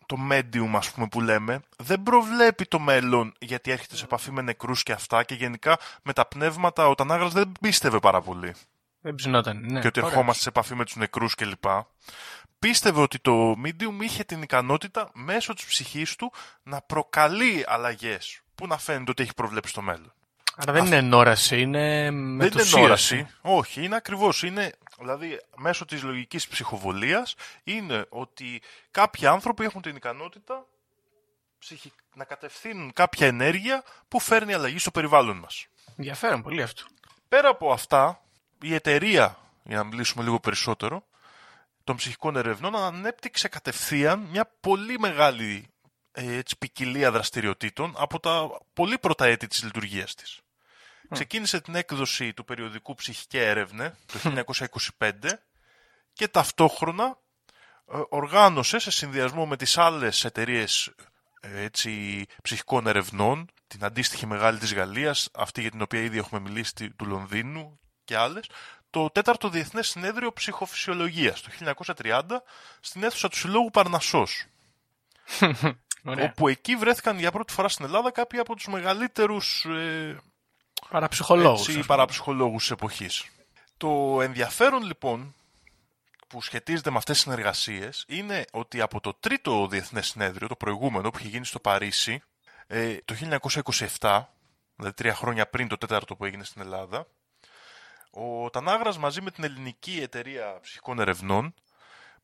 [0.06, 4.42] το medium ας πούμε που λέμε δεν προβλέπει το μέλλον γιατί έρχεται σε επαφή με
[4.42, 8.54] νεκρούς και αυτά και γενικά με τα πνεύματα ο Τανάγρας δεν πίστευε πάρα πολύ
[9.00, 9.60] Δεν ψινόταν.
[9.60, 9.80] Ναι.
[9.80, 10.10] και ότι Ωραία.
[10.10, 11.64] ερχόμαστε σε επαφή με τους νεκρούς κλπ.
[12.58, 16.32] Πίστευε ότι το medium είχε την ικανότητα μέσω της ψυχής του
[16.62, 20.12] να προκαλεί αλλαγές που να φαίνεται ότι έχει προβλέψει το μέλλον.
[20.56, 22.80] Άρα δεν είναι ενόραση, είναι Δεν είναι μετουσίαση.
[22.82, 23.26] όραση.
[23.40, 24.42] Όχι, είναι ακριβώς.
[24.42, 30.66] Είναι, δηλαδή, μέσω της λογικής ψυχοβολίας είναι ότι κάποιοι άνθρωποι έχουν την ικανότητα
[31.58, 35.66] ψυχι- να κατευθύνουν κάποια ενέργεια που φέρνει αλλαγή στο περιβάλλον μας.
[35.96, 36.82] Ενδιαφέρον πολύ αυτό.
[37.28, 38.20] Πέρα από αυτά,
[38.62, 41.04] η εταιρεία, για να μιλήσουμε λίγο περισσότερο,
[41.84, 45.68] των ψυχικών ερευνών ανέπτυξε κατευθείαν μια πολύ μεγάλη
[46.12, 50.40] ε, έτσι, ποικιλία δραστηριοτήτων από τα πολύ πρώτα έτη της λειτουργίας της.
[51.10, 54.44] Ξεκίνησε την έκδοση του περιοδικού Ψυχική Έρευνε το
[54.98, 55.10] 1925
[56.12, 57.18] και ταυτόχρονα
[57.92, 60.90] ε, οργάνωσε σε συνδυασμό με τις άλλες εταιρείες
[61.40, 66.40] ε, έτσι, ψυχικών ερευνών, την αντίστοιχη μεγάλη της Γαλλίας, αυτή για την οποία ήδη έχουμε
[66.40, 68.46] μιλήσει τη- του Λονδίνου και άλλες,
[68.90, 71.50] το τέταρτο Διεθνές Συνέδριο Ψυχοφυσιολογίας το
[71.96, 72.22] 1930
[72.80, 74.46] στην αίθουσα του Συλλόγου Παρνασσός,
[76.04, 76.24] Ωραία.
[76.24, 80.16] όπου εκεί βρέθηκαν για πρώτη φορά στην Ελλάδα κάποιοι από τους μεγαλύτερους ε,
[80.94, 81.59] Παραψυχολόγους.
[81.59, 81.87] έτσι, ας πούμε.
[81.87, 83.26] παραψυχολόγους της εποχής.
[83.76, 85.35] Το ενδιαφέρον λοιπόν
[86.28, 91.11] που σχετίζεται με αυτές τις συνεργασίες είναι ότι από το τρίτο διεθνές συνέδριο, το προηγούμενο
[91.11, 92.22] που είχε γίνει στο Παρίσι,
[92.66, 93.14] ε, το
[94.00, 94.22] 1927,
[94.76, 97.07] δηλαδή τρία χρόνια πριν το τέταρτο που έγινε στην Ελλάδα,
[98.11, 101.54] ο Τανάγρας μαζί με την ελληνική εταιρεία ψυχικών ερευνών,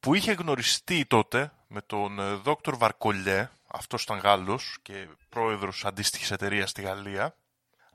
[0.01, 6.31] που είχε γνωριστεί τότε με τον ε, δόκτωρ Βαρκολιέ, αυτός ήταν Γάλλος και πρόεδρος αντίστοιχης
[6.31, 7.35] εταιρείας στη Γαλλία,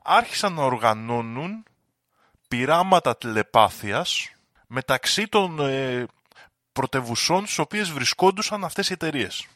[0.06, 1.64] άρχισαν να οργανώνουν
[2.48, 4.30] πειράματα τηλεπάθειας
[4.66, 6.06] μεταξύ των ε,
[6.72, 9.46] πρωτευουσών στις οποίες βρισκόντουσαν αυτές οι εταιρείες.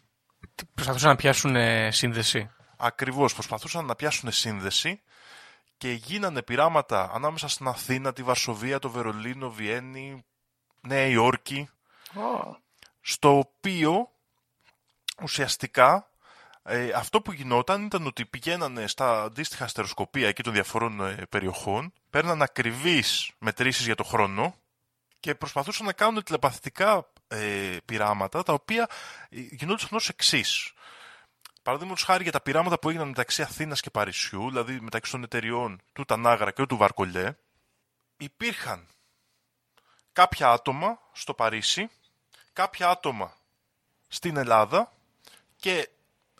[0.54, 2.50] Τι, Προσπαθούσαν να πιάσουν ε, σύνδεση.
[2.76, 5.00] Ακριβώς, προσπαθούσαν να πιάσουν σύνδεση
[5.76, 10.24] και γίνανε πειράματα ανάμεσα στην Αθήνα, τη Βαρσοβία, το Βερολίνο, Βιέννη,
[10.80, 11.68] Νέα Υόρκη,
[13.00, 14.10] στο οποίο
[15.22, 16.09] ουσιαστικά
[16.72, 21.92] Ε, αυτό που γινόταν ήταν ότι πηγαίνανε στα αντίστοιχα αστεροσκοπία εκεί των διαφορών ε, περιοχών,
[22.10, 24.54] παίρναν ακριβείς μετρήσεις για το χρόνο
[25.20, 28.88] και προσπαθούσαν να κάνουν τηλεπαθητικά ε, πειράματα τα οποία
[29.30, 30.72] ε, γινόντουσαν ως εξής.
[31.62, 35.80] Παραδείγματος χάρη για τα πειράματα που έγιναν μεταξύ Αθήνας και Παρισιού, δηλαδή μεταξύ των εταιριών
[35.92, 37.36] του Τανάγρα και του Βαρκολιέ,
[38.16, 38.86] υπήρχαν
[40.12, 41.90] κάποια άτομα στο Παρίσι,
[42.52, 43.36] κάποια άτομα
[44.08, 44.92] στην Ελλάδα
[45.56, 45.88] και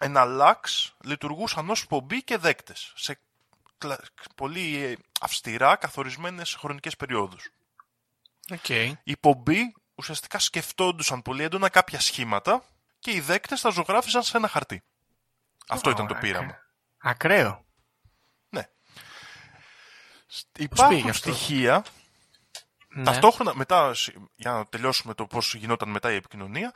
[0.00, 3.20] εναλλάξ λειτουργούσαν ως πομπή και δέκτες σε
[3.78, 4.00] κλα-
[4.34, 7.50] πολύ ε, αυστηρά καθορισμένες χρονικές περιόδους.
[8.48, 8.92] Okay.
[9.02, 12.62] Οι πομπή ουσιαστικά σκεφτόντουσαν πολύ έντονα κάποια σχήματα
[12.98, 14.82] και οι δέκτες τα ζωγράφιζαν σε ένα χαρτί.
[15.68, 16.58] Αυτό ήταν το πείραμα.
[16.98, 17.64] Ακραίο.
[18.48, 18.68] Ναι.
[20.26, 21.84] Σ- πήγε Υπάρχουν αυτό; στοιχεία
[22.94, 23.04] Ναι.
[23.04, 26.72] Ταυτόχρονα, μετά, σ- για να τελειώσουμε το πώς γινόταν μετά η επικοινωνία,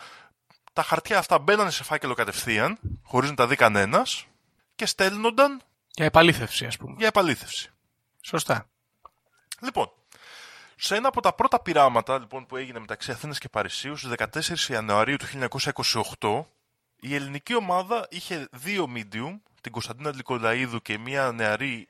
[0.74, 4.26] τα χαρτιά αυτά μπαίνανε σε φάκελο κατευθείαν, χωρίς να τα δει κανένας,
[4.74, 5.62] και στέλνονταν
[5.94, 6.94] Για επαλήθευση, ας πούμε.
[6.98, 7.70] για επαλήθευση.
[8.20, 8.68] Σωστά.
[9.60, 9.90] Λοιπόν,
[10.76, 14.12] σε ένα από τα πρώτα πειράματα λοιπόν, που έγινε μεταξύ Αθήνας και Παρισίους στις
[14.68, 15.26] 14 Ιανουαρίου του
[16.20, 16.44] 1928,
[17.00, 21.88] η ελληνική ομάδα είχε δύο medium, την Κωνσταντίνα Λικολαίδου και μία νεαρή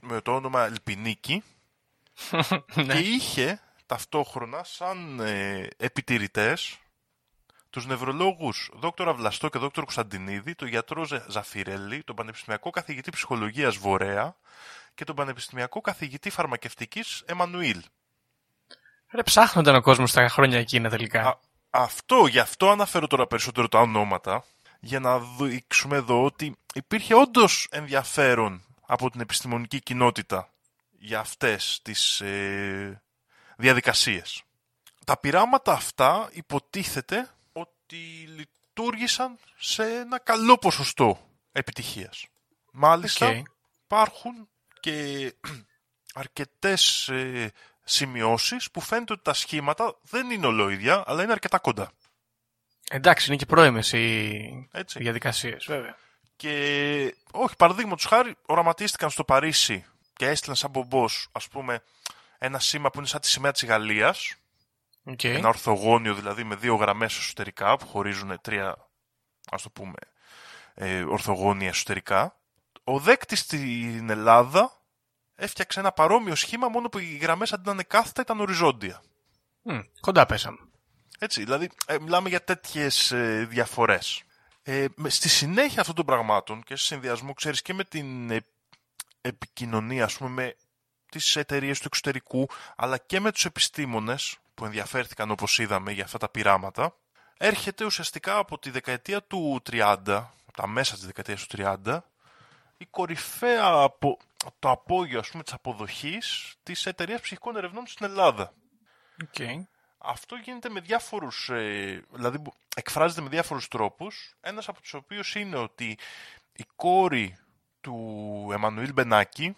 [0.00, 1.42] με το όνομα Ελπινίκη,
[2.88, 6.78] και είχε ταυτόχρονα σαν ε, επιτηρητές
[7.72, 13.76] τους νευρολόγους δόκτωρα Βλαστό και δόκτωρο Κωνσταντινίδη, τον γιατρό Ζε- Ζαφυρέλη, τον πανεπιστημιακό καθηγητή ψυχολογίας
[13.76, 14.36] Βορέα
[14.94, 17.82] και τον πανεπιστημιακό καθηγητή φαρμακευτικής Εμμανουήλ.
[19.10, 21.28] Ρε, ψάχνονταν ο κόσμος τα χρόνια εκείνα τελικά.
[21.28, 21.38] Α,
[21.70, 24.44] αυτό, γι' αυτό αναφέρω τώρα περισσότερο τα ονόματα,
[24.80, 30.48] για να δείξουμε εδώ ότι υπήρχε όντως ενδιαφέρον από την επιστημονική κοινότητα
[30.90, 33.02] για αυτές τις ε,
[33.56, 34.42] διαδικασίες.
[35.04, 37.30] Τα πειράματα αυτά υποτίθεται
[37.92, 42.26] ότι λειτουργήσαν σε ένα καλό ποσοστό επιτυχίας.
[42.72, 43.46] Μάλιστα, Οκ.
[43.84, 44.48] υπάρχουν
[44.80, 45.32] και
[46.14, 47.52] αρκετές ε,
[47.84, 51.92] σημειώσεις που φαίνεται ότι τα σχήματα δεν είναι ολόιδια, αλλά είναι αρκετά κοντά.
[52.90, 54.98] Εντάξει, είναι και πρώιμες οι, Έτσι.
[54.98, 55.96] οι διαδικασίες, βέβαια.
[56.36, 61.82] Και όχι, παραδείγματος χάρη, οραματίστηκαν στο Παρίσι και έστειλαν σαν πομπός, ας πούμε,
[62.38, 64.34] ένα σήμα που είναι σαν τη σημαία της Γαλλίας,
[65.04, 65.24] Οκ.
[65.24, 68.88] ένα ορθογώνιο δηλαδή με δύο γραμμές εσωτερικά που χωρίζουν τρία,
[69.50, 69.94] ας το πούμε,
[70.74, 72.36] ε, ορθογώνια εσωτερικά.
[72.84, 74.80] Ο δέκτης στην Ελλάδα
[75.34, 79.02] έφτιαξε ένα παρόμοιο σχήμα, μόνο που οι γραμμές αντί να είναι κάθετα ήταν οριζόντια.
[79.62, 80.58] Μμ, κοντά πέσαμε.
[81.18, 84.22] Έτσι, δηλαδή ε, μιλάμε για τέτοιες ε, διαφορές.
[84.62, 88.40] Ε, με- στη συνέχεια αυτών των πραγμάτων και σε συνδυασμό, ξέρεις, και με την ε,
[89.20, 90.56] επικοινωνία, ας πούμε, με
[91.10, 96.18] τις εταιρείες του εξωτερικού, αλλά και με τους επιστήμονες που ενδιαφέρθηκαν, όπως είδαμε, για αυτά
[96.18, 96.94] τα πειράματα,
[97.38, 102.04] έρχεται ουσιαστικά από τη δεκαετία του 30, τα μέσα της δεκαετίας του 30,
[102.76, 104.18] η κορυφαία από,
[104.58, 108.52] το απόγειο, ας πούμε, της αποδοχής της εταιρείας ψυχικών ερευνών στην Ελλάδα.
[109.22, 109.66] Οκ.
[109.98, 114.34] Αυτό γίνεται με διάφορους, ε, δηλαδή μπο- εκφράζεται με διάφορους τρόπους.
[114.40, 115.98] Ένας από τους οποίους είναι ότι
[116.52, 117.36] η κόρη
[117.80, 119.56] του Εμμανουήλ Μπενάκη,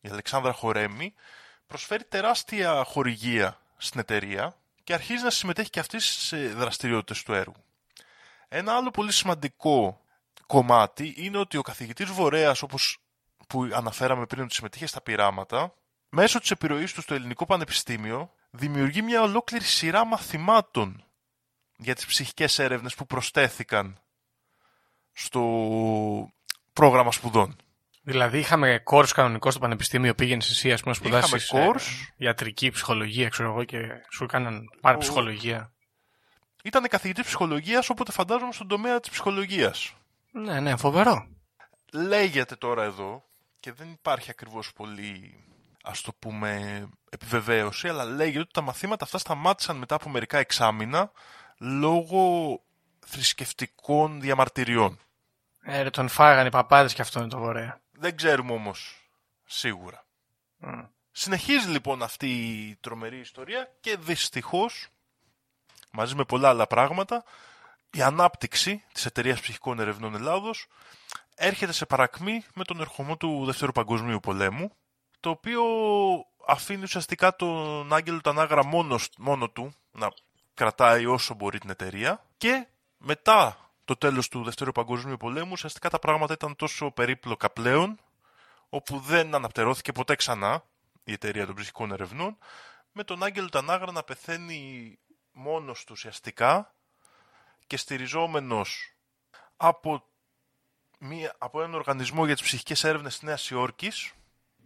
[0.00, 1.14] η Αλεξάνδρα Χορέμη,
[1.66, 7.64] προσφέρει τεράστια χορηγία στην εταιρεία και αρχίζει να συμμετέχει και αυτή στις δραστηριότητες του έργου.
[8.48, 10.00] Ένα άλλο πολύ σημαντικό
[10.46, 12.98] κομμάτι είναι ότι ο καθηγητής Βορέας, όπως
[13.48, 15.74] που αναφέραμε πριν ότι συμμετείχε στα πειράματα,
[16.08, 21.04] μέσω της επιρροής του στο Ελληνικό Πανεπιστήμιο, δημιουργεί μια ολόκληρη σειρά μαθημάτων
[21.76, 24.00] για τις ψυχικές έρευνες που προσθέθηκαν
[25.12, 25.42] στο
[26.72, 27.56] πρόγραμμα σπουδών.
[28.04, 31.44] Δηλαδή είχαμε course κανονικό στο πανεπιστήμιο, πήγαινες εσύ, ας πούμε, σπουδάσεις.
[31.44, 32.12] Είχαμε course.
[32.16, 33.78] ιατρική, ψυχολογία, ξέρω εγώ, και
[34.12, 35.72] σου έκαναν πάρει Ο- ψυχολογία.
[36.64, 39.94] Ήταν καθηγητής ψυχολογίας, οπότε φαντάζομαι στον τομέα της ψυχολογίας.
[40.32, 41.26] Ναι, ναι, φοβερό.
[41.92, 43.24] Λέγεται τώρα εδώ,
[43.60, 45.34] και δεν υπάρχει ακριβώς πολύ,
[45.82, 51.10] ας το πούμε, επιβεβαίωση, αλλά λέγεται ότι τα μαθήματα αυτά σταμάτησαν μετά από μερικά εξάμηνα
[51.58, 52.60] λόγω
[53.06, 54.98] θρησκευτικών διαμαρτυριών.
[55.64, 57.80] Ε, ρε, τον φάγανε οι παπάδες και αυτό είναι το βορέα.
[58.02, 59.08] Δεν ξέρουμε όμως
[59.44, 60.04] σίγουρα.
[60.56, 60.80] Μμ.
[61.10, 64.88] Συνεχίζει λοιπόν αυτή η τρομερή ιστορία και δυστυχώς,
[65.90, 67.24] μαζί με πολλά άλλα πράγματα,
[67.90, 70.66] η ανάπτυξη της εταιρείας ψυχικών ερευνών Ελλάδος
[71.34, 74.72] έρχεται σε παρακμή με τον ερχομό του Δευτέρου Παγκοσμίου Πολέμου,
[75.20, 75.62] το οποίο
[76.46, 80.12] αφήνει ουσιαστικά τον Άγγελο Τανάγρα μόνος, μόνο του να
[80.54, 85.98] κρατάει όσο μπορεί την εταιρεία και μετά το τέλος του Δευτέρου Παγκοσμίου Πολέμου ουσιαστικά τα
[85.98, 87.98] πράγματα ήταν τόσο περίπλοκα πλέον
[88.68, 90.64] όπου δεν αναπτερώθηκε ποτέ ξανά
[91.04, 92.38] η εταιρεία των ψυχικών ερευνών,
[92.92, 94.98] με τον Άγγελο Τανάγρα να πεθαίνει
[95.32, 96.74] μόνος του ουσιαστικά
[97.66, 98.94] και στηριζόμενος
[99.56, 100.04] από
[100.98, 104.12] μία, από έναν οργανισμό για τις ψυχικές έρευνες της Νέας Υόρκης.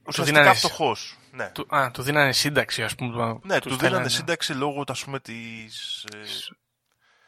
[0.06, 1.18] Ουσιαστικά δίνανε- φτωχός.
[1.30, 1.50] Ναι.
[1.50, 3.26] Του, α, του δίνανε σύνταξη, ας πούμε.
[3.26, 6.04] Ναι, του δίνανε στέλνανε σύνταξη λόγω ας πούμε, της...
[6.14, 6.18] ε,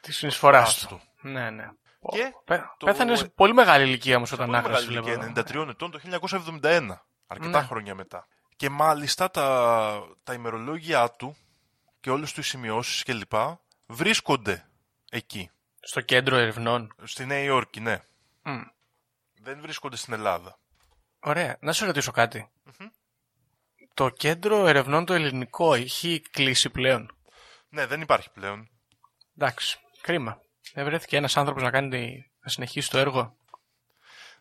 [0.01, 0.87] Της συνεισφορά άστο.
[0.87, 1.01] του.
[1.21, 1.71] Ναι, ναι.
[2.11, 4.87] Και Πέ, το- Πέθανες σε πολύ μεγάλη ηλικία όμως σε όταν πολύ άγραψε.
[4.87, 5.23] μεγάλη βλέπω.
[5.23, 7.07] ηλικία, 93 ετών το 1971.
[7.27, 7.67] Αρκετά Ναι.
[7.67, 8.27] χρόνια μετά.
[8.57, 11.37] Και μάλιστα τα, τα ημερολόγια του
[12.01, 13.33] και όλες του οι σημειώσεις κλπ.
[13.87, 14.69] βρίσκονται
[15.11, 15.51] εκεί.
[15.81, 16.95] Στο κέντρο ερευνών.
[17.05, 18.03] Στη Νέα Υόρκη, ναι.
[18.43, 18.61] Μμ.
[19.43, 20.59] Δεν βρίσκονται στην Ελλάδα.
[21.21, 21.57] Ωραία.
[21.61, 22.51] Να σε ρωτήσω κάτι.
[23.95, 27.17] Το κέντρο ερευνών το ελληνικό έχει κλείσει πλέον;
[27.69, 28.69] Ναι, δεν υπάρχει πλέον.
[29.37, 29.79] Εντάξει.
[30.01, 30.41] Κρίμα.
[30.75, 33.37] Δεν βρέθηκε ένας άνθρωπος να, κάνει, να συνεχίσει το έργο.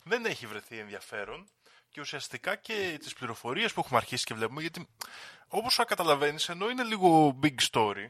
[0.04, 1.50] δεν έχει βρεθεί ενδιαφέρον
[1.90, 4.88] και ουσιαστικά και τις πληροφορίες που έχουμε αρχίσει και βλέπουμε γιατί
[5.48, 8.08] όπως θα καταλαβαίνεις ενώ είναι λίγο big story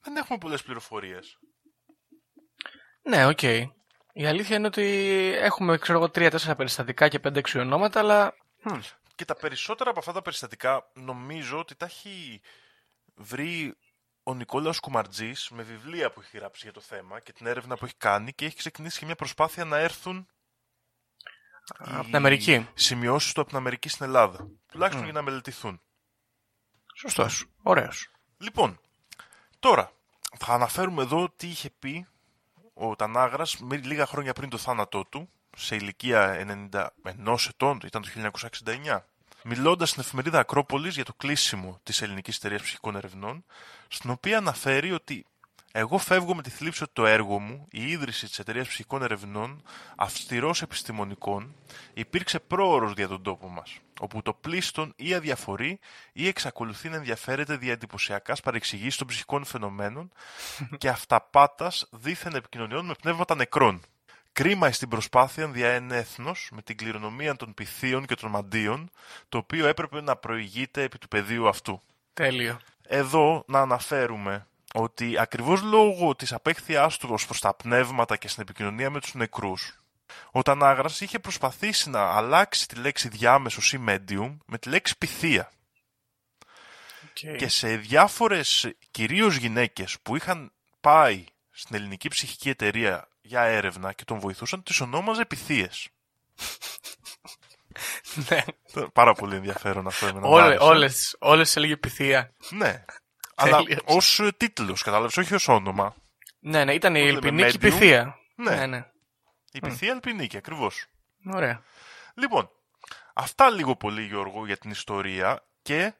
[0.00, 1.38] δεν έχουμε πολλές πληροφορίες.
[3.02, 3.42] Ναι, οκ.
[4.12, 4.84] Η αλήθεια είναι ότι
[5.36, 8.34] έχουμε, ξέρω εγώ, τρία-τέσσερα περιστατικά και πέντε-έξι ονόματα, αλλά.
[8.62, 8.78] Μμ.
[9.14, 12.40] Και τα περισσότερα από αυτά τα περιστατικά νομίζω ότι τα έχει
[13.14, 13.76] βρει
[14.28, 17.84] ο Νικόλαος Κουμαρτζής με βιβλία που έχει γράψει για το θέμα και την έρευνα που
[17.84, 20.26] έχει κάνει και έχει ξεκινήσει και μια προσπάθεια να έρθουν
[21.78, 22.68] Από την Αμερική.
[22.74, 24.48] σημειώσεις του από την Αμερική στην Ελλάδα.
[24.72, 25.80] Τουλάχιστον για να μελετηθούν.
[26.94, 27.46] Σωστός.
[27.62, 28.10] Ωραίος.
[28.38, 28.80] Λοιπόν,
[29.58, 29.92] τώρα
[30.38, 32.06] θα αναφέρουμε εδώ τι είχε πει
[32.74, 36.46] ο Τανάγρας με λίγα χρόνια πριν το θάνατό του, σε ηλικία
[37.04, 38.08] 91 ετών, ήταν το
[38.64, 39.04] 1969,
[39.44, 43.44] μιλώντας στην εφημερίδα Ακρόπολης για το κλείσιμο της ελληνικής εταιρείας ψυχικών ερευνών,
[43.88, 45.26] στην οποία αναφέρει ότι
[45.72, 49.62] εγώ φεύγω με τη θλίψη ότι το έργο μου, η ίδρυση της εταιρείας ψυχικών ερευνών,
[49.96, 51.54] αυστηρός επιστημονικών,
[51.94, 55.78] υπήρξε πρόωρος δια τον τόπο μας, όπου το πλήστον ή αδιαφορεί
[56.12, 60.12] ή εξακολουθεί να ενδιαφέρεται δια εντυπωσιακά παρεξηγήσεις των ψυχικών φαινομένων
[60.78, 63.80] και αυταπάτας δίθεν επικοινωνιών με πνεύματα νεκρών.
[64.38, 68.90] Κρίμα στην προσπάθεια δια εν έθνος με την κληρονομία των πυθίων και των μαντίων,
[69.28, 71.82] το οποίο έπρεπε να προηγείται επί του πεδίου αυτού.
[72.14, 72.60] Τέλειο.
[72.82, 78.42] Εδώ να αναφέρουμε ότι ακριβώς λόγω της απέχθειάς του ως προς τα πνεύματα και στην
[78.42, 79.82] επικοινωνία με τους νεκρούς,
[80.30, 85.50] ο Τανάγρας είχε προσπαθήσει να αλλάξει τη λέξη διάμεσος ή medium με τη λέξη πυθία.
[87.04, 87.36] Okay.
[87.36, 94.04] Και σε διάφορες κυρίως γυναίκες που είχαν πάει στην ελληνική ψυχική εταιρεία για έρευνα και
[94.04, 95.88] τον βοηθούσαν, τις ονόμαζε πυθίες.
[98.28, 98.44] ναι.
[98.92, 100.06] Πάρα πολύ ενδιαφέρον αυτό.
[100.06, 100.62] εμένα μου Όλε, άρεσε.
[100.62, 102.34] όλες, όλες έλεγε πυθία.
[102.50, 102.84] Ναι.
[103.34, 103.80] Αλλά Τέλειος.
[103.84, 105.94] ως ε, τίτλος, κατάλαβες, όχι ως όνομα.
[106.38, 107.60] Ναι, ναι, ήταν η λέμε, Ελπινίκη medium.
[107.60, 108.18] πυθία.
[108.34, 108.54] Ναι.
[108.54, 108.86] ναι, ναι.
[109.52, 110.86] Η πυθία Ελπινίκη, ακριβώς.
[111.26, 111.62] Ωραία.
[112.14, 112.50] Λοιπόν,
[113.14, 115.94] αυτά λίγο πολύ Γιώργο για την ιστορία και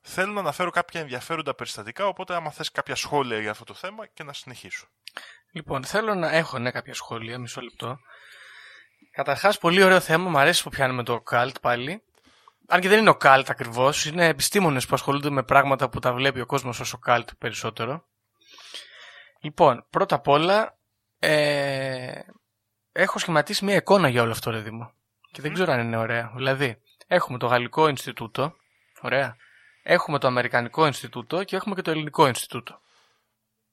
[0.00, 4.06] θέλω να αναφέρω κάποια ενδιαφέροντα περιστατικά, οπότε άμα θες κάποια σχόλια για αυτό το θέμα
[4.06, 4.86] και να συνεχίσω.
[5.52, 7.98] Λοιπόν, θέλω να έχω ναι, κάποια σχόλια, μισό λεπτό.
[9.10, 10.30] Καταρχάς, πολύ ωραίο θέμα.
[10.30, 12.02] Μου αρέσει που πιάνουμε το καλτ πάλι.
[12.66, 16.12] Αν και δεν είναι ο καλτ ακριβώς, είναι επιστήμονες που ασχολούνται με πράγματα που τα
[16.12, 18.04] βλέπει ο κόσμος ως ο καλτ περισσότερο.
[19.40, 20.78] Λοιπόν, πρώτα απ' όλα,
[21.18, 22.20] ε,
[22.92, 24.92] έχω σχηματίσει μια εικόνα για όλο αυτό, ρε Δήμο.
[25.30, 26.32] Και δεν ξέρω αν είναι ωραία.
[26.34, 28.54] Δηλαδή, έχουμε το Γαλλικό Ινστιτούτο,
[29.00, 29.36] ωραία.
[29.82, 32.80] Έχουμε το Αμερικανικό Ινστιτούτο και έχουμε και το Ελληνικό Ινστιτούτο.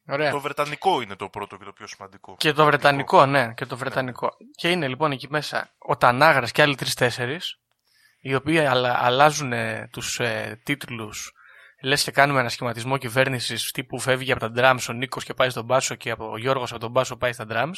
[0.07, 0.31] Ωραία.
[0.31, 2.35] Το Βρετανικό είναι το πρώτο και το πιο σημαντικό.
[2.37, 4.37] Και το Βρετανικό, ναι, και το Βρετανικό.
[4.55, 7.39] Και είναι λοιπόν εκεί μέσα ο Τανάγρας και άλλοι τρει-τέσσερι,
[8.19, 9.53] οι οποίοι αλλα, αλλάζουν
[9.91, 11.33] τους ε, τίτλους.
[11.81, 15.49] Λες και κάνουμε ένα σχηματισμό κυβέρνησης τύπου φεύγει από τα drums ο Νίκος και πάει
[15.49, 17.75] στον Μπάσο και από, ο Γιώργος από τον Μπάσο πάει στα drums.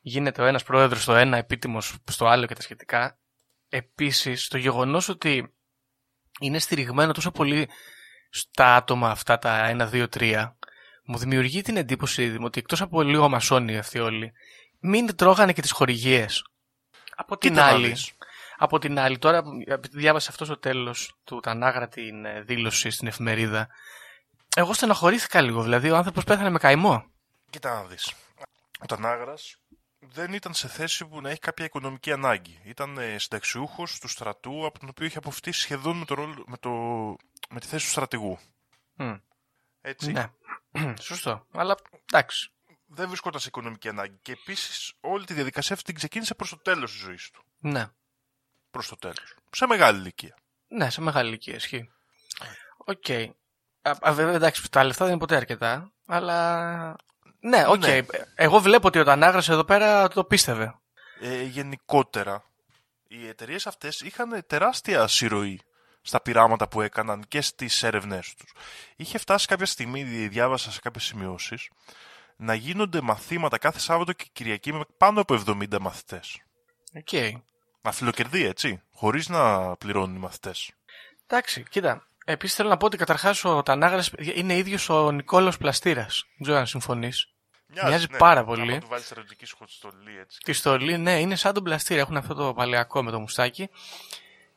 [0.00, 3.18] Γίνεται ο ένας πρόεδρος στο ένα, επίτιμος στο άλλο και τα σχετικά.
[3.68, 5.54] Επίσης, το γεγονός ότι
[6.40, 7.68] είναι στηριγμένο τόσο πολύ
[8.30, 10.52] στα άτομα αυτά τα 1, 2, 3,
[11.10, 14.32] μου δημιουργεί την εντύπωση ότι εκτός από λίγο μασόνοι αυτοί όλοι,
[14.80, 16.44] μην τρώγανε και τις χορηγίες.
[17.16, 18.12] Από την Κοίτα να άλλη, δεις.
[18.56, 23.06] από την άλλη, τώρα επειδή διάβασα αυτό στο τέλος του Τανάγρα την ε, δήλωση στην
[23.08, 23.68] εφημερίδα,
[24.56, 25.62] εγώ στεναχωρήθηκα λίγο.
[25.62, 27.04] Δηλαδή, ο άνθρωπος πέθανε με καημό.
[27.50, 28.12] Κοίτα να δεις.
[28.82, 29.56] Ο Τανάγρας
[29.98, 32.60] δεν ήταν σε θέση που να έχει κάποια οικονομική ανάγκη.
[32.64, 36.56] Ήταν ε, συνταξιούχος του στρατού, από τον οποίο είχε αποφυτίσει σχεδόν με, το ρόλο, με,
[36.56, 36.70] το,
[37.50, 38.38] με τη θέση του στρατηγού.
[38.94, 39.14] Μμ.
[39.80, 40.12] Έτσι.
[40.12, 40.30] Ναι.
[41.00, 41.46] Σωστό.
[41.52, 41.74] Αλλά
[42.12, 42.50] εντάξει.
[42.86, 44.18] Δεν βρισκόταν σε οικονομική ανάγκη.
[44.22, 47.44] Και επίσης όλη τη διαδικασία αυτή την ξεκίνησε προς το τέλος της ζωής του.
[47.58, 47.86] Ναι.
[48.70, 49.34] Προς το τέλος.
[49.50, 50.34] Σε μεγάλη ηλικία.
[50.68, 51.90] Ναι, σε μεγάλη ηλικία ισχύει.
[52.76, 53.10] Οκ.
[53.82, 56.96] Α, α, βέβαια, εντάξει, τα λεφτά δεν είναι ποτέ αρκετά, αλλά.
[57.40, 57.86] Ναι, οκ.
[57.86, 58.00] Ναι.
[58.34, 60.80] Εγώ βλέπω ότι ο Τανάγρας εδώ πέρα το πίστευε.
[61.20, 62.44] Ε, γενικότερα,
[63.08, 65.60] οι εταιρείες αυτές είχαν τεράστια συρροή
[66.02, 68.52] στα πειράματα που έκαναν και στις έρευνές τους.
[68.96, 71.68] Είχε φτάσει κάποια στιγμή, διάβασα σε κάποιες σημειώσεις,
[72.36, 76.40] να γίνονται μαθήματα κάθε Σάββατο και Κυριακή με πάνω από 70 μαθητές.
[76.94, 77.42] Οκ.
[77.82, 80.70] Να φιλοκερδεί, έτσι, χωρίς να πληρώνουν οι μαθητές.
[81.26, 82.06] Εντάξει, κοίτα.
[82.24, 86.24] Επίσης θέλω να πω ότι καταρχάς ο Τανάγρας είναι ίδιος ο Νικόλαος Πλαστήρας.
[86.34, 87.28] Δεν ξέρω αν συμφωνείς.
[87.66, 88.72] Μοιάζει πάρα πολύ.
[88.72, 90.38] Αν του βάλεις στρατιωτική στολή, έτσι.
[90.44, 92.00] Τη στολή, ναι, είναι σαν τον Πλαστήρα.
[92.00, 93.70] Έχουν αυτό το παλαιακό με το μουστάκι.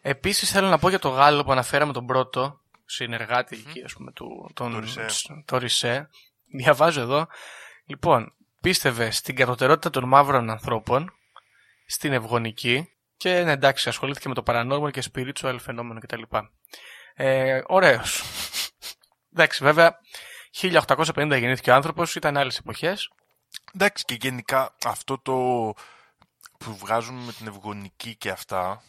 [0.05, 4.11] Επίσης θέλω να πω για το Γάλλο που αναφέραμε τον πρώτο συνεργάτη εκεί, ας πούμε,
[4.11, 5.05] του, τον, Το Ρισέ.
[5.45, 6.09] το Ρισέ.
[6.45, 7.27] Διαβάζω εδώ.
[7.85, 11.13] Λοιπόν, πίστευε στην κατωτερότητα των μαύρων ανθρώπων,
[11.85, 16.21] στην ευγονική και ναι, εντάξει, ασχολήθηκε με το paranormal και spiritual φαινόμενο κτλ.
[17.13, 18.23] Ε, ωραίος.
[19.33, 19.99] εντάξει, βέβαια,
[20.61, 23.09] 1850 γεννήθηκε ο άνθρωπος, ήταν άλλες εποχές.
[23.75, 25.33] Εντάξει, και γενικά αυτό το
[26.57, 28.83] που βγάζουν με την ευγονική και αυτά.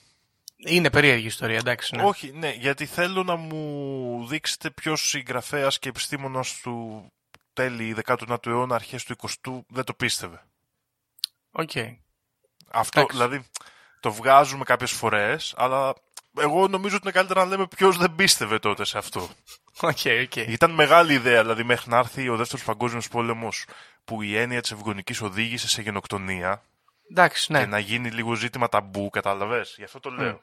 [0.66, 1.96] Είναι περίεργη ιστορία, εντάξει.
[1.96, 2.02] Ναι.
[2.02, 7.06] Όχι, ναι, γιατί θέλω να μου δείξετε ποιος συγγραφέας και επιστήμονας του
[7.52, 10.42] τέλη 19ου αιώνα, αρχές του 20ου δεν το πίστευε.
[11.50, 11.70] Οκ.
[12.70, 13.16] Αυτό, Εντάξει.
[13.16, 13.44] δηλαδή,
[14.00, 15.94] το βγάζουμε κάποιες φορές, αλλά
[16.38, 19.28] εγώ νομίζω ότι είναι καλύτερα να λέμε ποιος δεν πίστευε τότε σε αυτό.
[19.80, 20.36] Οκ, οκ.
[20.36, 23.66] Ήταν μεγάλη ιδέα, δηλαδή, μέχρι να έρθει ο δεύτερος παγκόσμιος πόλεμος,
[24.04, 26.62] που η έννοια της ευγονικής οδήγησε σε γενοκτονία
[27.10, 27.58] Εντάξει, ναι.
[27.58, 30.40] και να γίνει λίγο ζήτημα ταμπού, κατάλαβες; Γι' αυτό το λέω.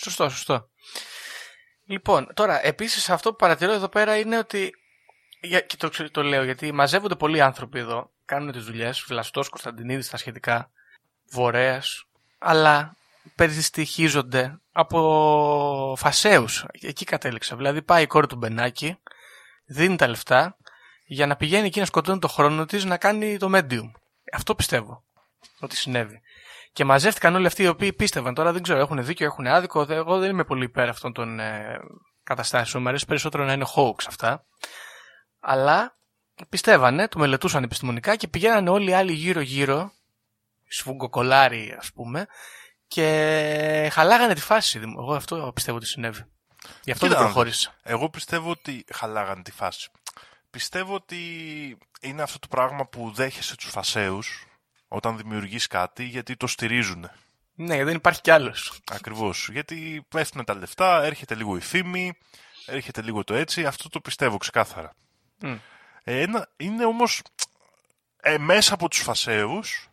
[0.00, 0.68] Σωστό, σωστό.
[1.84, 4.72] Λοιπόν, τώρα, επίσης αυτό που παρατηρώ εδώ πέρα είναι ότι.
[5.40, 9.48] Για, και το, ξε- το λέω γιατί μαζεύονται πολλοί άνθρωποι εδώ, κάνουν τις δουλειές, Βλαστός,
[9.48, 10.70] Κωνσταντινίδης, τα σχετικά,
[11.30, 12.04] Βορέας,
[12.38, 12.96] αλλά
[13.34, 16.44] περιστοιχίζονται από φασαίου.
[16.80, 17.56] Εκεί κατέληξα.
[17.56, 18.98] Δηλαδή, πάει η κόρη του Μπενάκη,
[19.64, 20.56] δίνει τα λεφτά
[21.06, 23.90] για να πηγαίνει εκεί να σκοτώνει το χρόνο της να κάνει το medium.
[24.32, 25.04] Αυτό πιστεύω
[25.60, 26.20] ότι συνέβη.
[26.72, 28.34] Και μαζεύτηκαν όλοι αυτοί οι οποίοι πίστευαν.
[28.34, 29.84] Τώρα δεν ξέρω, έχουν δίκιο, έχουν άδικο.
[29.84, 31.78] Δε- Εγώ δεν είμαι πολύ υπέρ αυτών των ε,
[32.22, 32.82] καταστάσεων.
[32.82, 34.44] Μου αρέσει περισσότερο να είναι hoax αυτά.
[35.40, 35.96] Αλλά
[36.48, 39.92] πιστεύανε, το μελετούσαν επιστημονικά και πηγαίνανε όλοι οι άλλοι γύρω-γύρω,
[40.68, 42.26] σφουγγοκολάροι ας πούμε,
[42.88, 44.80] και χαλάγανε τη φάση.
[44.98, 46.24] Εγώ αυτό πιστεύω ότι συνέβη.
[46.84, 47.74] Γι' αυτό Κοίτα, δεν προχώρησα.
[47.82, 49.90] Εγώ πιστεύω ότι χαλάγανε τη φάση.
[50.50, 51.18] Πιστεύω ότι
[52.00, 54.46] είναι αυτό το πράγμα που δέχεσαι τους φασαίους
[54.92, 57.10] όταν δημιουργείς κάτι γιατί το στηρίζουν.
[57.54, 58.80] Ναι, δεν υπάρχει κι άλλος.
[58.92, 59.48] Ακριβώς.
[59.52, 62.18] Γιατί πέφτουν τα λεφτά, έρχεται λίγο η φήμη,
[62.66, 63.66] έρχεται λίγο το έτσι.
[63.66, 64.92] Αυτό το πιστεύω ξεκάθαρα.
[65.38, 65.56] Μμ.
[66.04, 67.22] Ε, ένα, είναι όμως
[68.20, 69.88] ε, μέσα από τους φασαίους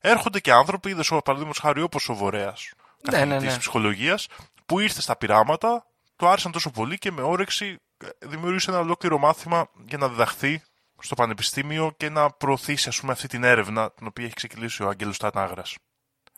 [0.00, 2.72] έρχονται και άνθρωποι, είδες ο παραδείγματος χάρη όπως ο Βορέας,
[3.10, 3.58] Ναι, ναι, καθηγητής ναι.
[3.58, 4.26] ψυχολογίας,
[4.66, 9.18] που ήρθε στα πειράματα, το άρεσαν τόσο πολύ και με όρεξη ε, δημιούργησε ένα ολόκληρο
[9.18, 10.62] μάθημα για να διδαχθεί
[11.02, 14.88] στο πανεπιστήμιο και να προωθήσει ας πούμε αυτή την έρευνα την οποία έχει ξεκινήσει ο
[14.88, 15.76] Άγγελος Τανάγρας.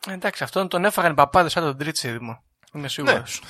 [0.06, 2.42] Ε, εντάξει, αυτόν τον έφαγαν οι παπάδες σαν τον Τρίτσιδημο.
[2.72, 3.42] Είμαι σίγουρος.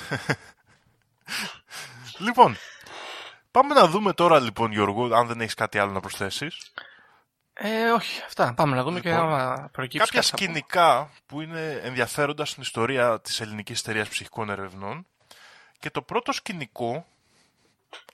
[2.17, 2.57] Λοιπόν,
[3.51, 6.71] πάμε να δούμε τώρα λοιπόν Γιώργο, αν δεν έχεις κάτι άλλο να προσθέσεις.
[7.53, 8.53] Ε, όχι, αυτά.
[8.53, 10.47] Πάμε να δούμε και Λοιπόν, άμα προκύψει κάποια κάτι θα πούμε.
[10.47, 15.07] σκηνικά που είναι ενδιαφέροντα στην ιστορία της ελληνικής εταιρείας ψυχικών ερευνών
[15.79, 17.05] και το πρώτο σκηνικό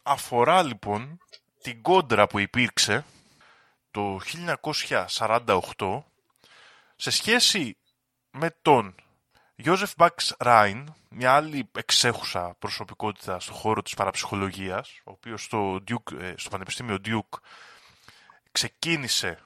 [0.04, 1.20] αφορά λοιπόν
[1.62, 3.06] την κόντρα που υπήρξε
[3.92, 4.20] το
[5.78, 6.04] 1948
[6.96, 7.78] σε σχέση
[8.32, 8.96] με τον
[9.56, 16.20] Γιώζεφ Μπαξ Ράιν, μια άλλη εξέχουσα προσωπικότητα στον χώρο της παραψυχολογίας, ο οποίος στο, Duke,
[16.20, 17.40] ε, στο Πανεπιστήμιο Duke
[18.52, 19.40] ξεκίνησε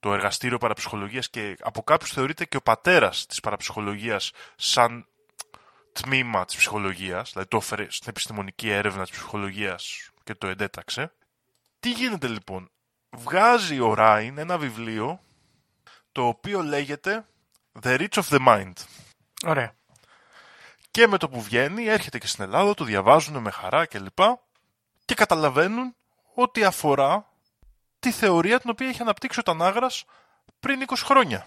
[0.00, 5.06] το εργαστήριο παραψυχολογίας και από κάποιους θεωρείται και ο πατέρας της παραψυχολογίας σαν
[5.92, 11.12] τμήμα της ψυχολογίας, δηλαδή το έφερε στην επιστημονική έρευνα της ψυχολογίας και το εντέταξε.
[11.80, 12.70] Τι γίνεται λοιπόν,
[13.10, 15.20] βγάζει ο Ράιν ένα βιβλίο
[16.12, 17.26] το οποίο λέγεται
[17.82, 18.72] The Rich of the Mind.
[19.46, 19.76] Ωραία.
[20.90, 24.18] Και με το που βγαίνει έρχεται και στην Ελλάδα, το διαβάζουν με χαρά κλπ.
[25.04, 25.94] Και καταλαβαίνουν
[26.34, 27.32] ότι αφορά
[27.98, 30.04] τη θεωρία την οποία έχει αναπτύξει ο Τανάγρας
[30.60, 31.46] πριν 20 χρόνια.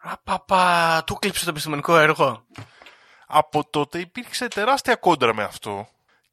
[0.00, 2.46] Απαπα, του κλείψε το επιστημονικό έργο.
[3.26, 5.88] Από τότε υπήρξε τεράστια κόντρα με αυτό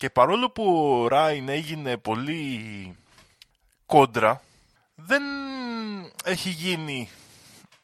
[0.06, 2.98] και παρόλο που ο Ράιν έγινε πολύ
[3.86, 4.42] κόντρα,
[4.96, 5.24] δεν
[6.24, 7.10] έχει γίνει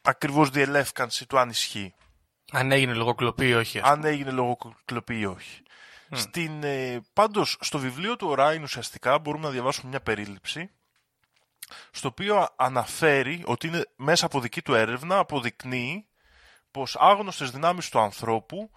[0.01, 1.93] ακριβώς διελεύκανση του αν ισχύει.
[2.51, 3.77] Αν έγινε λογοκλοπή ή όχι.
[3.79, 3.93] ας πούμε.
[3.93, 5.63] αν έγινε λογοκλοπή ή όχι.
[6.11, 10.71] Στην, ε, πάντως, στο βιβλίο του ο Ράιν ουσιαστικά μπορούμε να διαβάσουμε μια περίληψη
[11.91, 16.07] στο οποίο αναφέρει ότι είναι μέσα από δική του έρευνα αποδεικνύει
[16.71, 18.71] πως άγνωστες δυνάμεις του ανθρώπου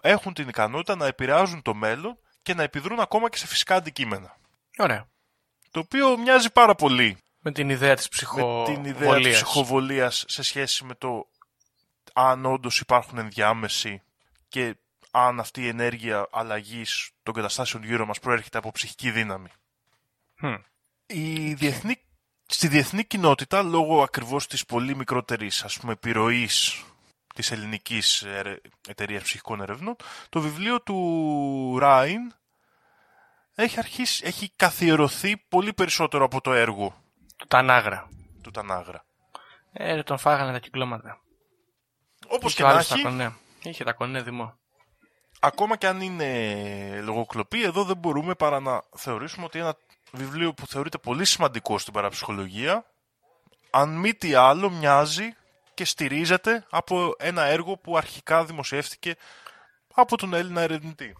[0.00, 4.36] έχουν την ικανότητα να επηρεάζουν το μέλλον και να επιδρούν ακόμα και σε φυσικά αντικείμενα.
[4.78, 5.06] Ωραία.
[5.70, 8.74] Το οποίο μοιάζει πάρα πολύ Με την ιδέα της με ψυχοβολίας.
[8.74, 11.28] την ιδέα της ψυχοβολίας σε σχέση με το
[12.12, 14.02] αν όντως υπάρχουν ενδιάμεση
[14.48, 14.76] και
[15.10, 19.48] αν αυτή η ενέργεια αλλαγής των καταστάσεων γύρω μας προέρχεται από ψυχική δύναμη.
[20.40, 20.54] Μμ.
[21.06, 21.96] Η Διεθνή
[22.46, 26.82] στη διεθνή κοινότητα, λόγω ακριβώς της πολύ μικρότερης ας πούμε, επιρροής
[27.34, 29.96] της ελληνικής ερε- εταιρείας ψυχικών ερευνών,
[30.28, 32.32] το βιβλίο του Ράιν
[33.54, 36.94] έχει, αρχίσει, έχει καθιερωθεί πολύ περισσότερο από το έργο
[37.36, 38.08] Του Τανάγρα.
[38.42, 39.04] του Τανάγρα.
[39.72, 41.20] Ε, ρε, τον φάγανε τα κυκλώματα.
[42.28, 43.34] Όπως Είχε και ο να άλλος τα έχει, κονέ.
[43.62, 44.58] Είχε τα κονέ δημό.
[45.40, 49.76] ακόμα και αν είναι λογοκλοπή, εδώ δεν μπορούμε παρά να θεωρήσουμε ότι ένα
[50.12, 52.84] βιβλίο που θεωρείται πολύ σημαντικό στην παραψυχολογία,
[53.70, 55.34] αν μη τι άλλο μοιάζει
[55.74, 59.16] και στηρίζεται από ένα έργο που αρχικά δημοσιεύτηκε
[59.94, 61.16] από τον Έλληνα ερευνητή.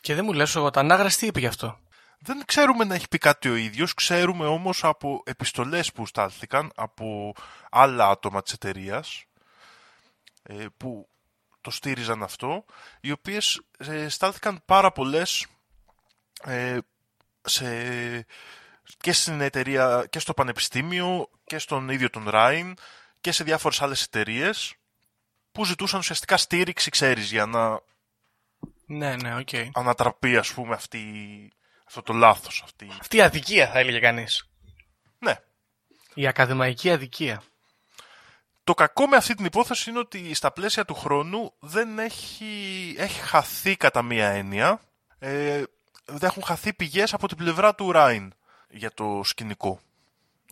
[0.00, 1.78] Και δεν μου λες ο Τανάγρας τι είπε γι' αυτό;
[2.18, 7.34] Δεν ξέρουμε να έχει πει κάτι ο ίδιος, ξέρουμε όμως από επιστολές που στάλθηκαν από
[7.70, 9.24] άλλα άτομα της εταιρείας
[10.42, 11.08] ε, που
[11.60, 12.64] το στήριζαν αυτό,
[13.00, 15.46] οι οποίες ε, στάλθηκαν πάρα πολλές
[16.44, 16.78] ε,
[17.42, 18.26] σε,
[19.00, 22.74] και στην εταιρεία και στο πανεπιστήμιο και στον ίδιο τον Ράιν
[23.20, 24.74] και σε διάφορες άλλες εταιρείες
[25.52, 27.80] που ζητούσαν ουσιαστικά στήριξη, ξέρεις, για να
[28.86, 29.48] Ναι, ναι, οκ.
[29.72, 31.02] ανατραπεί ας πούμε αυτή,
[31.86, 32.62] αυτό το λάθος.
[32.64, 32.88] Αυτή...
[33.00, 34.48] Αυτή η αδικία θα έλεγε κανείς.
[35.18, 35.38] Ναι.
[36.14, 37.42] Η ακαδημαϊκή αδικία.
[38.64, 43.20] Το κακό με αυτή την υπόθεση είναι ότι στα πλαίσια του χρόνου δεν έχει, έχει
[43.20, 44.80] χαθεί κατά μία έννοια.
[45.18, 45.62] Ε,
[46.04, 48.32] δεν έχουν χαθεί πηγές από την πλευρά του Ράιν
[48.68, 49.80] για το σκηνικό.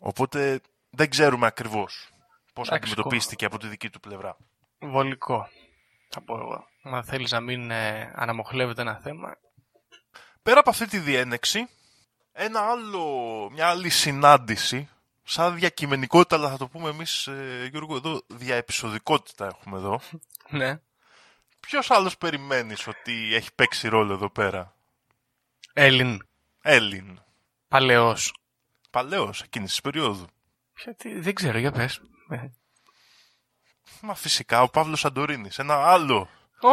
[0.00, 0.60] Οπότε
[0.90, 2.10] δεν ξέρουμε ακριβώς
[2.59, 4.36] πώς Εντάξει, αντιμετωπίστηκε από τη δική του πλευρά.
[4.78, 5.48] Βολικό.
[6.09, 6.66] Θα πω εγώ.
[6.82, 9.36] Αν θέλεις να μην ε, αναμοχλεύεται ένα θέμα.
[10.42, 11.68] Πέρα από αυτή τη διένεξη,
[12.32, 13.04] ένα άλλο,
[13.52, 14.88] μια άλλη συνάντηση,
[15.22, 20.00] σαν διακειμενικότητα, αλλά θα το πούμε εμείς, ε, Γιώργο, εδώ διαεπισοδικότητα έχουμε εδώ.
[20.50, 20.80] Ναι.
[21.61, 24.74] Ποιος άλλος περιμένεις ότι έχει παίξει ρόλο εδώ πέρα;
[25.72, 26.26] Έλλην.
[26.62, 27.20] Έλλην.
[27.68, 28.34] Παλαιός.
[28.90, 30.26] Παλαιός, εκείνης της περίοδου.
[30.72, 32.00] Ποια, τι, δεν ξέρω, για πες.
[32.31, 32.49] Ε.
[34.01, 35.59] Μα φυσικά ο Παύλος Σαντορίνης.
[35.59, 36.29] Ένα άλλο
[36.61, 36.68] Ω,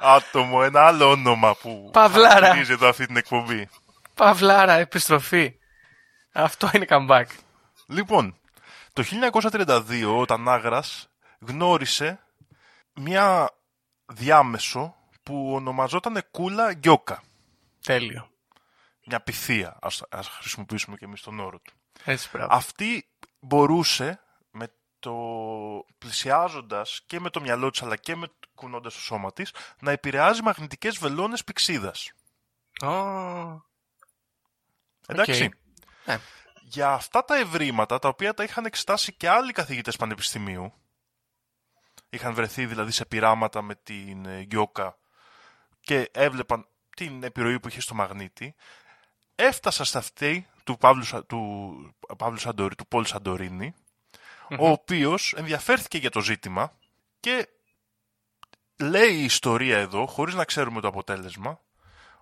[0.00, 2.32] άτομο, ένα άλλο όνομα που Παυλάρα.
[2.32, 3.68] χαρακτηρίζει εδώ αυτή την εκπομπή.
[4.14, 5.58] Παυλάρα, επιστροφή.
[6.32, 7.24] Αυτό είναι comeback.
[7.86, 8.40] Λοιπόν,
[8.92, 9.02] το
[9.50, 11.08] 1932 ο Τανάγρας
[11.40, 12.20] γνώρισε
[12.94, 13.50] μια
[14.06, 17.22] διάμεσο που ονομαζόταν Κούλα Γκιόκα.
[17.84, 18.28] Τέλειο.
[19.06, 21.72] Μια πυθία, ας, ας χρησιμοποιήσουμε και εμείς τον όρο του.
[22.04, 22.54] Έτσι πράγμα.
[22.54, 23.08] Αυτή
[23.40, 24.18] μπορούσε με
[24.98, 25.14] το
[25.98, 30.42] πλησιάζοντας και με το μυαλό της αλλά και με κουνώντας το σώμα της να επηρεάζει
[30.42, 32.12] μαγνητικές βελόνες πηξίδας.
[32.82, 33.66] Ω,
[35.08, 35.50] Εντάξει.
[36.04, 36.18] Ναι.
[36.62, 40.72] Για αυτά τα ευρήματα, τα οποία τα είχαν εξετάσει και άλλοι καθηγητές πανεπιστημίου,
[42.08, 44.98] είχαν βρεθεί δηλαδή σε πειράματα με την ε, Γκιόκα
[45.80, 48.54] και έβλεπαν την επιρροή που είχε στο μαγνήτη,
[49.34, 51.40] έφτασα σε αυτή του Παύλου, Σα- του,
[52.18, 53.74] Παύλου Σαντορί, του Πολ Σαντορίνη,
[54.58, 56.72] ο οποίος ενδιαφέρθηκε για το ζήτημα
[57.20, 57.48] και
[58.76, 61.60] λέει η ιστορία εδώ, χωρίς να ξέρουμε το αποτέλεσμα,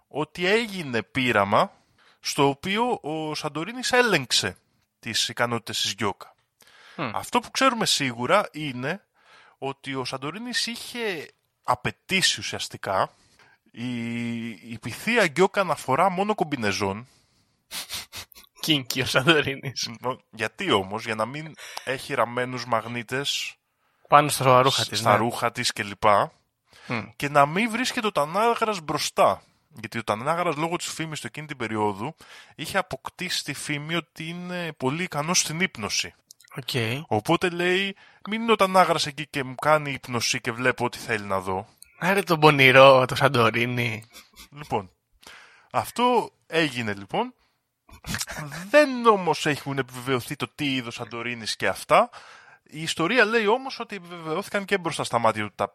[0.08, 1.72] ότι έγινε πείραμα
[2.20, 4.56] στο οποίο ο Σαντορίνης έλεγξε
[4.98, 6.34] τις ικανότητες της Γκιόκα.
[6.96, 7.10] Μμ.
[7.14, 9.04] Αυτό που ξέρουμε σίγουρα είναι
[9.58, 11.30] ότι ο Σαντορίνης είχε
[11.62, 13.10] απαιτήσει ουσιαστικά
[13.70, 17.08] η, η πυθία Γκιόκα να φορά μόνο κομπινεζόν.
[18.66, 19.88] Κίνκι ο Σαντορίνης.
[20.00, 21.54] Νο- Γιατί όμως, για να μην
[21.84, 23.54] έχει ραμμένους μαγνήτες
[24.08, 24.98] Πάνω στα ρούχα της.
[24.98, 25.16] στα ναι.
[25.16, 26.04] ρούχα της κλπ.
[26.86, 27.02] Μμ.
[27.16, 29.42] και να μην βρίσκεται ο Τανάγρας μπροστά.
[29.68, 32.14] Γιατί ο Τανάγρας λόγω της φήμης του εκείνη την περίοδου
[32.54, 36.14] είχε αποκτήσει τη φήμη ότι είναι πολύ ικανός στην ύπνωση.
[36.56, 37.04] Οκ.
[37.06, 37.96] Οπότε λέει
[38.28, 41.66] μην είναι ο Τανάγρας εκεί και μου κάνει ύπνωση και βλέπω ό,τι θέλει να δω.
[41.98, 44.04] Άρε τον πονηρό, το Σαντορίνη.
[44.50, 44.90] Λοιπόν,
[45.70, 47.34] αυτό έγινε λοιπόν.
[48.68, 52.10] Δεν όμως έχουν επιβεβαιωθεί το τι είδος Σαντορίνης και αυτά.
[52.62, 55.74] Η ιστορία λέει όμως ότι επιβεβαιώθηκαν και μπροστά στα μάτια του τα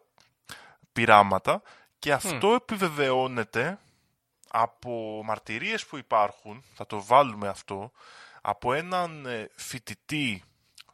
[0.93, 1.61] πειράματα
[1.99, 3.79] και αυτό επιβεβαιώνεται
[4.51, 7.91] από μαρτυρίες που υπάρχουν, θα το βάλουμε αυτό,
[8.41, 10.43] από έναν ε, φοιτητή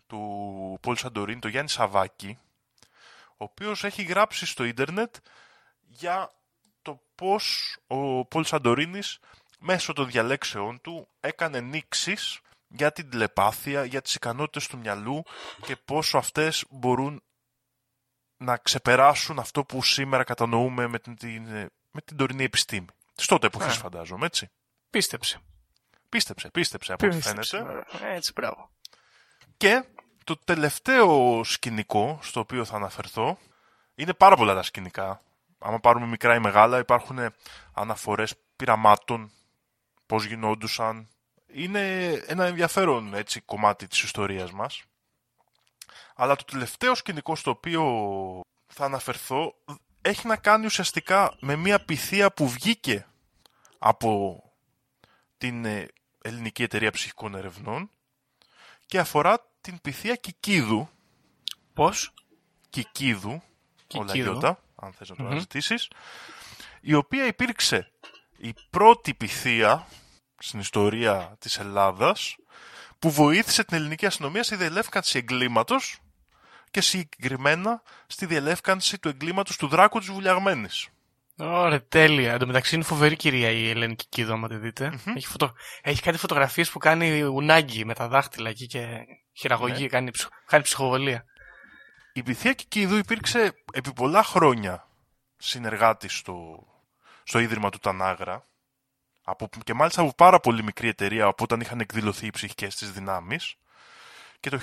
[0.07, 2.37] του Πολ Σαντορίνη, τον Γιάννη Σαβάκη,
[3.29, 5.15] ο οποίος έχει γράψει στο ίντερνετ
[5.81, 6.31] για
[6.81, 9.19] το πώς ο Πολ Σαντορίνης
[9.57, 15.23] μέσω των διαλέξεών του έκανε νήξεις για την τηλεπάθεια, για τις ικανότητες του μυαλού
[15.65, 17.21] και πόσο αυτές μπορούν
[18.37, 21.43] να ξεπεράσουν αυτό που σήμερα κατανοούμε με την, την,
[21.91, 22.87] με την τωρινή επιστήμη.
[23.15, 23.79] Της τότε εποχής Α.
[23.79, 24.49] φαντάζομαι, έτσι.
[24.89, 25.39] Πίστεψε.
[26.09, 27.57] Πίστεψε, πίστεψε από ό,τι Πίστεψε.
[27.57, 27.85] φαίνεται.
[28.05, 28.69] Ε, Έτσι, μπράβο.
[29.57, 29.83] Και
[30.23, 33.37] το τελευταίο σκηνικό στο οποίο θα αναφερθώ
[33.95, 35.21] είναι πάρα πολλά τα σκηνικά.
[35.59, 37.19] Άμα πάρουμε μικρά ή μεγάλα υπάρχουν
[37.73, 39.31] αναφορές πειραμάτων,
[40.07, 41.07] πώς γινόντουσαν,
[41.47, 44.83] είναι ένα ενδιαφέρον έτσι, κομμάτι της ιστορίας μας.
[46.15, 47.83] Αλλά το τελευταίο σκηνικό στο οποίο
[48.67, 49.55] θα αναφερθώ
[50.01, 53.05] έχει να κάνει ουσιαστικά με μια πυθία που βγήκε
[53.77, 54.41] από
[55.37, 55.87] την ε,
[56.21, 57.89] Ελληνική Εταιρεία Ψυχικών Ερευνών
[58.85, 60.89] και αφορά την πυθία Κικίδου.
[61.73, 62.13] Πώς;
[62.69, 63.41] Κικίδου,
[63.87, 64.03] Κικίδου.
[64.03, 65.87] όλα γιώτα, αν θες να το αναζητήσεις,
[66.81, 67.91] η οποία υπήρξε
[68.37, 69.87] η πρώτη πυθία
[70.37, 72.35] στην ιστορία της Ελλάδας
[72.99, 75.99] που βοήθησε την ελληνική αστυνομία στη διελεύκανση εγκλήματος
[76.71, 80.87] και συγκεκριμένα στη διελεύκανση του εγκλήματος του Δράκου της Βουλιαγμένης.
[81.37, 82.33] Ωραία, τέλεια.
[82.33, 84.99] Εν τω μεταξύ είναι φοβερή κυρία η Ελένη Κικίδου, άμα τη δείτε.
[85.15, 85.53] Έχει, φωτο...
[85.81, 90.27] Έχει κάτι φωτογραφίες που κάνει ουνάγκη με τα δάχτυλα εκεί και χειραγωγεί, κάνει, ψυχ...
[90.45, 91.25] κάνει ψυχοβολία.
[92.13, 94.87] Η πυθία Κικίδου υπήρξε επί πολλά χρόνια
[95.37, 96.65] συνεργάτης στο,
[97.27, 98.45] στο Ίδρυμα του Τανάγρα
[99.23, 102.91] από, και μάλιστα από πάρα πολύ μικρή εταιρεία από όταν είχαν εκδηλωθεί οι ψυχικές της
[102.91, 103.55] δυνάμεις
[104.39, 104.59] και το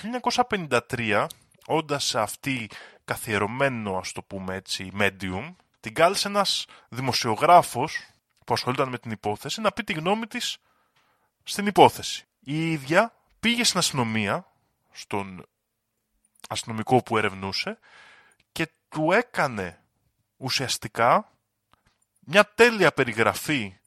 [0.89, 1.27] 1953
[1.67, 2.71] όντας σε αυτή
[3.05, 8.07] καθιερωμένο ας το πούμε έτσι medium την κάλεσε ένας δημοσιογράφος
[8.45, 10.59] που ασχολούνταν με την υπόθεση να πει τη γνώμη της
[11.45, 12.27] στην υπόθεση.
[12.41, 14.47] Η ίδια πήγε στην αστυνομία,
[14.91, 15.47] στον
[16.49, 17.79] αστυνομικό που ερευνούσε
[18.53, 19.79] και του έκανε
[20.37, 21.34] ουσιαστικά
[22.27, 23.79] μια τέλεια περιγραφή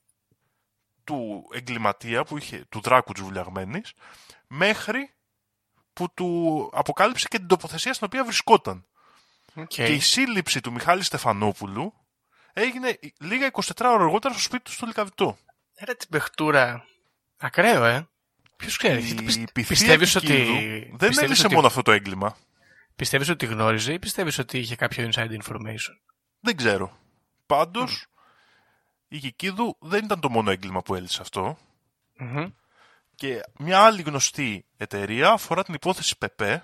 [1.03, 3.93] του εγκληματία, που είχε, του δράκου της βουλιαγμένης,
[4.47, 5.13] μέχρι
[5.93, 8.85] που του αποκάλυψε και την τοποθεσία στην οποία βρισκόταν.
[9.55, 9.67] Okay.
[9.67, 11.93] Και η σύλληψη του Μιχάλη Στεφανόπουλου
[12.53, 15.37] έγινε λίγα 24 ώρα αργότερα στο σπίτι του στο Λικαβιτό.
[15.85, 16.85] Ρε την παιχτούρα.
[17.37, 18.07] Ακραίο, ε.
[18.55, 19.07] Ποιος ξέρει.
[19.07, 20.19] Η Πιστεύεις πυθία ότι.
[20.19, 21.55] Κικίδου δεν πιστεύεις έλυσε ότι...
[21.55, 22.37] μόνο αυτό το έγκλημα.
[22.95, 25.97] Πιστεύεις ότι γνώριζε ή πιστεύεις ότι είχε κάποιο inside information;
[26.39, 26.97] Δεν ξέρω.
[27.45, 28.07] Πάντως,
[29.07, 31.57] η Κικίδου δεν ήταν το μόνο έγκλημα που έλυσε αυτό.
[32.17, 32.51] Μμμ.
[33.15, 36.63] Και μια άλλη γνωστή εταιρεία αφορά την υπόθεση ΠΕΠΕ,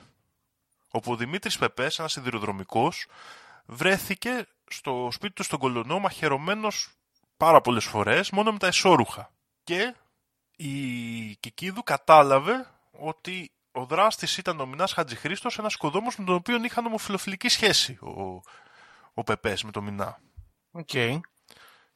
[0.90, 3.08] όπου ο Δημήτρης ΠΕΠΕ, ένας σιδηροδρομικός,
[3.66, 6.90] βρέθηκε στο σπίτι του στον Κολονό μαχαιρωμένος
[7.38, 9.32] πάρα πολλές φορές, μόνο με τα εσώρουχα.
[9.64, 9.96] Και
[10.56, 16.64] η Κικίδου κατάλαβε ότι ο δράστης ήταν ο Μινάς Χατζηχρήστος, ένας οικοδόμος με τον οποίο
[16.64, 18.42] είχαν ομοφυλοφιλική σχέση ο,
[19.14, 20.20] ο Πεπές με τον Μινά.
[20.72, 20.90] Οκ.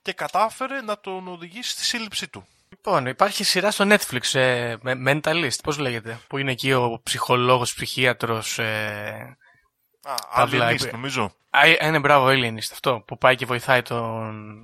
[0.08, 2.48] Και κατάφερε να τον οδηγήσει στη σύλληψή του.
[2.70, 7.74] Λοιπόν, υπάρχει σειρά στο Netflix, ε, με- Mentalist, πώς λέγεται, που είναι εκεί ο ψυχολόγος,
[7.74, 9.38] ψυχίατρος, ε...
[10.04, 11.36] Α, Παύλα, Alienist, είπε- νομίζω.
[11.50, 14.60] Α, είναι μπράβο, Alienist αυτό, που πάει και βοηθάει τον,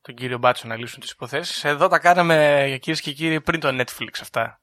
[0.00, 1.64] τον κύριο Μπάτσο να λύσουν τις υποθέσεις.
[1.64, 4.60] Εδώ τα κάναμε, κυρίες και κύριοι, πριν το Netflix αυτά.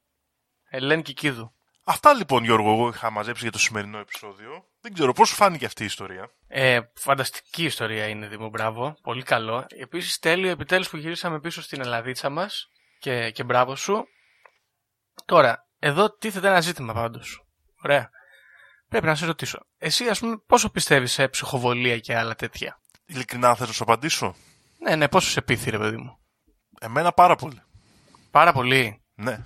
[0.68, 1.54] Ελένη Κικίδου.
[1.88, 4.64] Αυτά λοιπόν, Γιώργο, εγώ είχα μαζέψει για το σημερινό επεισόδιο.
[4.80, 8.96] Δεν ξέρω πώς σου φάνηκε αυτή η ιστορία; Ε, φανταστική ιστορία είναι, Δήμο, μπράβο.
[9.02, 9.66] Πολύ καλό.
[9.68, 14.04] Επίσης, τέλειο επιτέλους που γυρίσαμε πίσω στην Ελλαδίτσα μας και, και μπράβο σου.
[15.24, 17.44] Τώρα, εδώ τίθεται ένα ζήτημα πάντως.
[17.82, 18.10] Ωραία.
[18.88, 19.58] Πρέπει να σε ρωτήσω.
[19.78, 24.34] Εσύ, ας πούμε, πόσο πιστεύεις σε ψυχοβολία και άλλα τέτοια; Ειλικρινά θες να σου απαντήσω;
[24.78, 26.18] Ναι, ναι, πόσο σε πείθει, παιδί μου.
[26.80, 27.62] Εμένα πάρα πολύ.
[28.30, 29.02] Πάρα πολύ.
[29.14, 29.44] Ναι.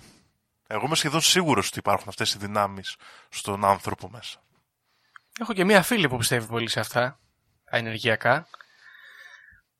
[0.72, 2.96] Εγώ είμαι σχεδόν σίγουρος ότι υπάρχουν αυτές οι δυνάμεις
[3.28, 4.42] στον άνθρωπο μέσα.
[5.40, 7.20] Έχω και μία φίλη που πιστεύει πολύ σε αυτά,
[7.64, 8.48] τα ενεργειακά.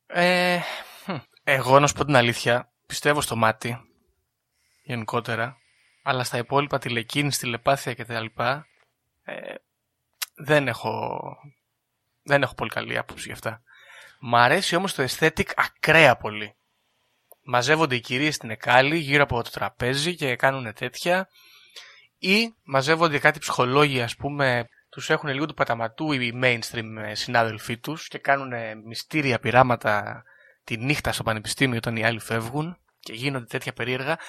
[0.07, 0.59] Ε,
[1.03, 3.77] χμ, εγώ, να σου πω την αλήθεια, πιστεύω στο μάτι,
[4.83, 5.57] γενικότερα,
[6.03, 8.25] αλλά στα υπόλοιπα τηλεκίνηση, τηλεπάθεια κτλ.
[9.23, 9.53] Ε,
[10.35, 11.19] δεν έχω,
[12.23, 13.61] δεν έχω πολύ καλή άποψη γι' αυτά.
[14.19, 16.55] Μ' αρέσει όμως το aesthetic ακραία πολύ.
[17.53, 21.27] Μαζεύονται οι κυρίες στην Εκάλη γύρω από το τραπέζι και κάνουν τέτοια.
[22.17, 27.77] Ή μαζεύονται κάτι ψυχολόγοι ας πούμε τους έχουν λίγο του παταματού οι mainstream ε, συνάδελφοί
[27.77, 28.51] τους και κάνουν
[28.85, 30.23] μυστήρια πειράματα
[30.63, 34.19] τη νύχτα στο πανεπιστήμιο όταν οι άλλοι φεύγουν και γίνονται τέτοια περίεργα.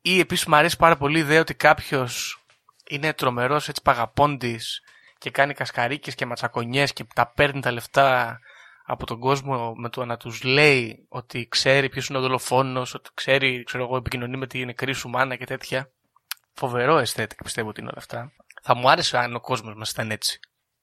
[0.00, 2.44] Ή επίσης μου αρέσει πάρα πολύ η ιδέα ότι κάποιος
[2.88, 4.80] είναι τρομερός έτσι παγαπώντης
[5.18, 8.40] και κάνει κασκαρίκες και ματσακονιές και τα παίρνει τα λεφτά
[8.86, 13.10] από τον κόσμο με το να τους λέει ότι ξέρει ποιος είναι ο δολοφόνος, ότι
[13.14, 15.90] ξέρει, ξέρω εγώ, επικοινωνεί με τη νεκρή σου μάνα και τέτοια.
[16.52, 18.32] Φοβερό aesthetic πιστεύω ότι είναι όλα αυτά.
[18.62, 20.40] Θα μου άρεσε αν ο κόσμος μας ήταν έτσι.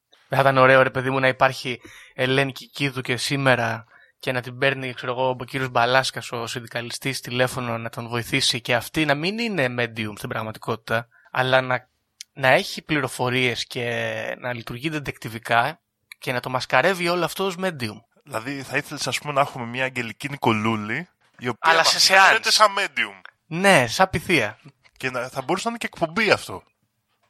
[0.10, 1.82] Δεν θα ήταν ωραίο ρε παιδί μου να υπάρχει
[2.14, 3.86] Ελένη Κικίδου και σήμερα
[4.20, 8.62] και να την παίρνει ξέρω εγώ, ο κύριος Μπαλάσκας ο συνδικαλιστής τηλέφωνο να τον βοηθήσει
[8.62, 11.89] και αυτή να μην είναι medium στην πραγματικότητα αλλά να,
[12.34, 15.82] να έχει πληροφορίες και να λειτουργεί δεντεκτιβικά
[16.22, 17.99] και να το μασκαρεύει όλο αυτό ως medium.
[18.24, 22.49] Δηλαδή θα ήθελες ας πούμε να έχουμε μια αγγελική Νικολούλη η οποία Αλλά σε φαίνεται
[22.49, 22.51] seance.
[22.51, 23.22] σαν medium.
[23.45, 24.59] Ναι, σαν πυθία.
[24.97, 26.63] Και να, θα μπορούσε να είναι και εκπομπή αυτό.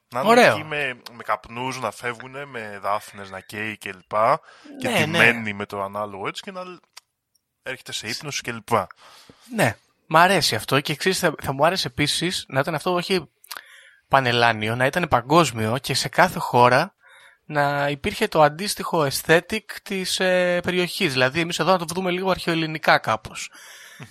[0.10, 0.52] Να είναι Ωραίο.
[0.56, 4.10] εκεί με, με καπνούς να φεύγουν, με δάφνες να καίει κλπ.
[4.80, 5.00] Και Ναι, ναι.
[5.06, 6.62] ντυμένοι με το ανάλογο έτσι και να
[7.64, 8.70] έρχεται σε ύπνος κλπ.
[9.56, 9.76] Ναι,
[10.08, 13.30] Μ' αρέσει αυτό και εξής θα, θα μου άρεσε επίσης να ήταν αυτό όχι
[14.08, 16.94] πανελλάνιο, να ήταν παγκόσμιο και σε κάθε χώρα
[17.52, 21.12] να υπήρχε το αντίστοιχο aesthetic της ε, περιοχής.
[21.12, 23.52] Δηλαδή εμείς εδώ να το δούμε λίγο αρχαιοελληνικά κάπως.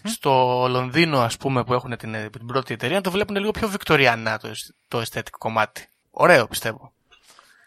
[0.05, 3.69] Στο Λονδίνο ας πούμε που έχουν την, την πρώτη εταιρεία να το βλέπουν λίγο πιο
[3.69, 4.51] βικτοριανά το,
[4.89, 5.89] το aesthetic κομμάτι.
[6.11, 6.93] Ωραίο πιστεύω.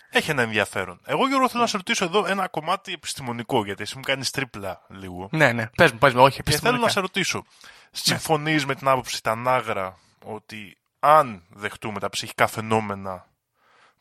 [0.10, 1.00] Έχει ένα ενδιαφέρον.
[1.06, 4.82] Εγώ, Γιώργο, θέλω να σε ρωτήσω εδώ ένα κομμάτι επιστημονικό, γιατί εσύ μου κάνεις τρίπλα
[4.90, 5.30] λίγο.
[5.32, 5.70] Ναι, ναι.
[5.76, 6.92] Πες μου, πες μου, όχι Και θέλω να επιστημονικά.
[6.92, 7.44] σε ρωτήσω,
[7.92, 13.26] συμφωνείς με την άποψη τα Νάγρα ότι αν δεχτούμε τα ψυχικά φαινόμενα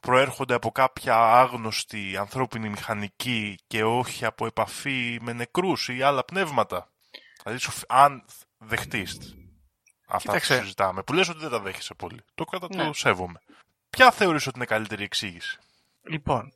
[0.03, 6.89] προέρχονται από κάποια άγνωστη ανθρώπινη μηχανική και όχι από επαφή με νεκρούς ή άλλα πνεύματα.
[7.43, 8.25] Δηλαδή, σου- αν
[8.59, 9.19] δεχτείς
[10.07, 10.55] αυτά Κοίταξε.
[10.57, 12.21] που συζητάμε, που λες ότι δεν τα δέχεσαι πολύ.
[12.35, 12.85] Το κατά Ναι.
[12.85, 13.39] το σέβομαι.
[13.91, 15.59] Ποια θεωρείς ότι είναι καλύτερη εξήγηση;
[16.03, 16.53] Λοιπόν,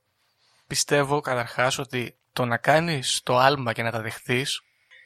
[0.66, 4.61] πιστεύω καταρχάς ότι το να κάνεις το άλμα και να τα δεχθείς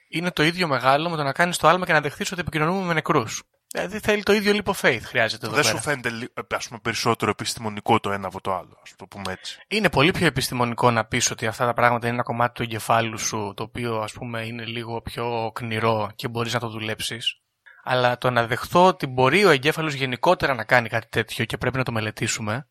[0.08, 2.86] είναι το ίδιο μεγάλο με το να κάνεις το άλμα και να δεχθείς ότι επικοινωνούμε
[2.86, 3.42] με νεκρούς.
[3.72, 5.76] Δηλαδή θέλει το ίδιο λίπο faith χρειάζεται εδώ δεν πέρα.
[5.76, 9.06] σου φαίνεται λι- ε, ας πούμε, περισσότερο επιστημονικό το ένα από το άλλο, ας το
[9.06, 9.58] πούμε έτσι.
[9.68, 13.18] Είναι πολύ πιο επιστημονικό να πεις ότι αυτά τα πράγματα είναι ένα κομμάτι του εγκεφάλου
[13.18, 17.40] σου το οποίο ας πούμε είναι λίγο πιο κνηρό και μπορείς να το δουλέψεις.
[17.84, 21.76] Αλλά το να δεχθώ ότι μπορεί ο εγκέφαλος γενικότερα να κάνει κάτι τέτοιο και πρέπει
[21.76, 22.68] να το μελετήσουμε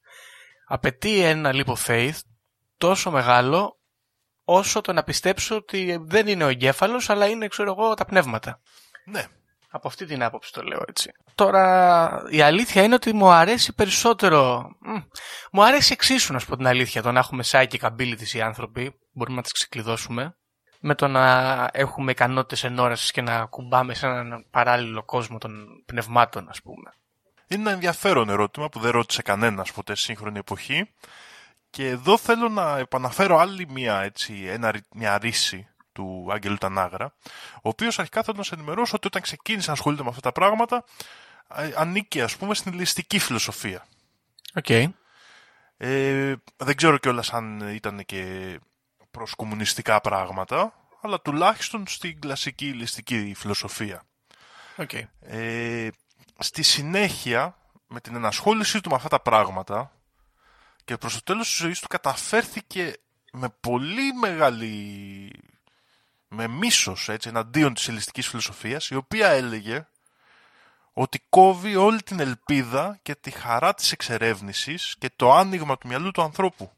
[0.68, 2.18] απαιτεί ένα λίπο faith
[2.78, 3.80] τόσο μεγάλο
[4.44, 8.62] όσο το να πιστέψω ότι δεν είναι ο εγκέφαλος αλλά είναι ξέρω εγώ τα πνεύματα.
[9.06, 9.24] Ναι.
[9.72, 11.10] Από αυτή την άποψη το λέω έτσι.
[11.36, 14.70] Τώρα η αλήθεια είναι ότι μου αρέσει περισσότερο.
[14.80, 14.98] μ,
[15.52, 19.00] Μου αρέσει εξίσου να σου πω την αλήθεια το να έχουμε psychic abilities οι άνθρωποι.
[19.12, 20.34] Μπορούμε να τις ξεκλειδώσουμε.
[20.80, 26.50] Με το να έχουμε ικανότητες ενόρασης και να ακουμπάμε σε έναν παράλληλο κόσμο των πνευμάτων
[26.50, 26.94] ας πούμε.
[27.48, 30.94] Είναι ένα ενδιαφέρον ερώτημα που δεν ρώτησε κανένας ποτέ στη σύγχρονη εποχή.
[31.70, 35.68] Και εδώ θέλω να επαναφέρω άλλη μια, έτσι, ένα, ρή- μια ρήση
[36.00, 37.14] του Άγγελου Τανάγρα,
[37.56, 40.32] ο οποίος αρχικά θέλω να σε ενημερώσω ότι όταν ξεκίνησε να ασχολείται με αυτά τα
[40.32, 40.84] πράγματα,
[41.56, 43.86] ε, ανήκει ας πούμε στην υλιστική φιλοσοφία.
[44.56, 44.70] Οκ.
[45.78, 48.60] Ε, δεν ξέρω κιόλας αν ήταν και
[49.12, 54.04] προς κομμουνιστικά πράγματα, αλλά τουλάχιστον στην κλασική υλιστική φιλοσοφία.
[54.76, 54.94] Οκ.
[55.20, 55.88] Ε,
[56.40, 59.92] στη συνέχεια, με την ενασχόλησή του με αυτά τα πράγματα
[60.86, 62.94] και προς το τέλος της ζωής του καταφέρθηκε
[63.32, 65.32] με πολύ μεγάλη
[66.30, 69.88] με μίσος έτσι, εναντίον της υλιστικής φιλοσοφίας η οποία έλεγε
[70.94, 76.12] ότι κόβει όλη την ελπίδα και τη χαρά της εξερεύνησης και το άνοιγμα του μυαλού
[76.12, 76.72] του ανθρώπου.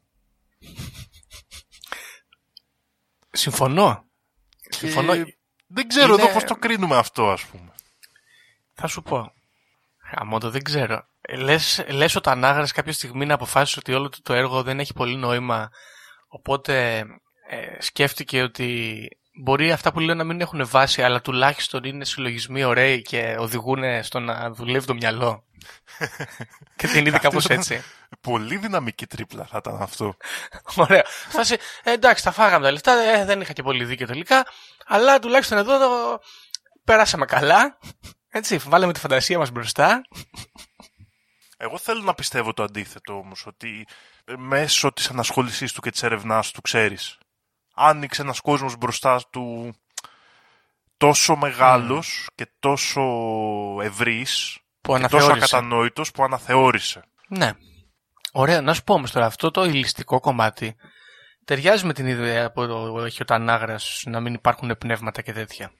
[3.30, 4.04] Συμφωνώ.
[4.68, 5.16] Συμφωνώ.
[5.24, 5.36] Και
[5.66, 7.72] δεν ξέρω Είναι- εδώ πώς το κρίνουμε αυτό ας πούμε.
[8.74, 9.32] Θα σου πω.
[10.14, 11.06] Αμόντο δεν ξέρω.
[11.20, 14.80] Ε, Λες, λες ο Τανάγρας κάποια στιγμή να αποφάσισε ότι όλο του το έργο δεν
[14.80, 15.70] έχει πολύ νόημα
[16.28, 17.04] οπότε
[17.48, 22.64] ε, σκέφτηκε ότι μπορεί αυτά που λέω να μην έχουν βάση αλλά τουλάχιστον είναι συλλογισμοί
[22.64, 25.44] ωραίοι και οδηγούν στο να δουλεύει το μυαλό.
[26.76, 27.82] και την είδε κάπως έτσι.
[28.20, 30.16] Πολύ δυναμική τρίπλα θα ήταν αυτό.
[30.76, 31.02] Ωραία.
[31.28, 34.46] Φάση, ε, εντάξει, τα φάγαμε τα λεφτά, ε, δεν είχα και πολύ δίκιο τελικά,
[34.86, 36.20] αλλά τουλάχιστον εδώ το...
[36.84, 37.78] περάσαμε καλά.
[38.28, 40.02] Έτσι, βάλαμε τη φαντασία μας μπροστά.
[41.56, 43.86] Εγώ θέλω να πιστεύω το αντίθετο όμως, ότι
[44.24, 47.18] ε, μέσω της ανασχόλησής του και της ερευνάς του, ξέρεις,
[47.74, 49.74] άνοιξε ένας κόσμος μπροστά του
[50.96, 53.02] τόσο μεγάλος και τόσο
[53.82, 55.56] ευρύς Που και τόσο αναθεώρησε.
[55.56, 57.04] ακατανόητος που αναθεώρησε.
[57.28, 57.52] Ναι.
[58.32, 60.76] Ωραία, να σου πω όμως τώρα, αυτό το ηλιστικό κομμάτι
[61.44, 62.62] ταιριάζει με την ιδέα που
[63.04, 65.72] έχει ο Τανάγρας να μην υπάρχουν πνεύματα και τέτοια.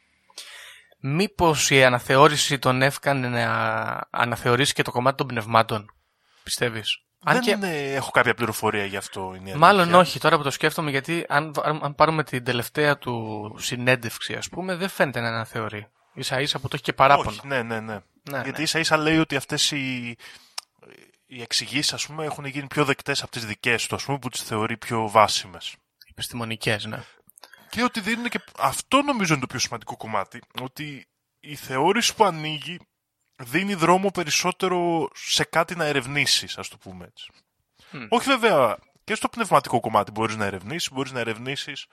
[1.00, 3.46] Μήπως η αναθεώρηση τον έφκανε να
[4.10, 5.94] αναθεωρήσει και το κομμάτι των πνευμάτων,
[6.42, 7.50] πιστεύεις; Αν Δεν και...
[7.50, 9.34] είναι- έχω κάποια πληροφορία γι' αυτό.
[9.36, 9.98] Είναι η Μάλλον αλήθεια.
[9.98, 14.48] όχι, τώρα που το σκέφτομαι, γιατί αν, αν, αν πάρουμε την τελευταία του συνέντευξη, ας
[14.48, 15.86] πούμε, δεν φαίνεται να αναθεωρεί.
[16.14, 17.28] Ίσα ίσα που το έχει και παράπονο.
[17.30, 17.98] Όχι, ναι, ναι, ναι.
[18.30, 18.62] Ναι, Γιατί ναι.
[18.62, 20.16] ίσα ίσα λέει ότι αυτές οι,
[21.26, 24.28] οι εξηγήσεις, ας πούμε, έχουν γίνει πιο δεκτές από τις δικές του, ας πούμε, που
[24.28, 25.76] τις θεωρεί πιο βάσιμες.
[26.10, 27.02] Επιστημονικές, ναι.
[27.70, 28.40] Και ότι δίνουν και.
[28.58, 30.40] Αυτό νομίζω είναι το πιο σημαντικό κομμάτι.
[30.60, 31.06] Ότι
[31.40, 32.78] η θεώρηση που ανοίγει
[33.44, 37.30] δίνει δρόμο περισσότερο σε κάτι να ερευνήσεις, ας το πούμε έτσι.
[37.90, 38.06] Μμ.
[38.08, 41.86] Όχι βέβαια και στο πνευματικό κομμάτι μπορείς να ερευνήσεις, μπορείς να ερευνήσεις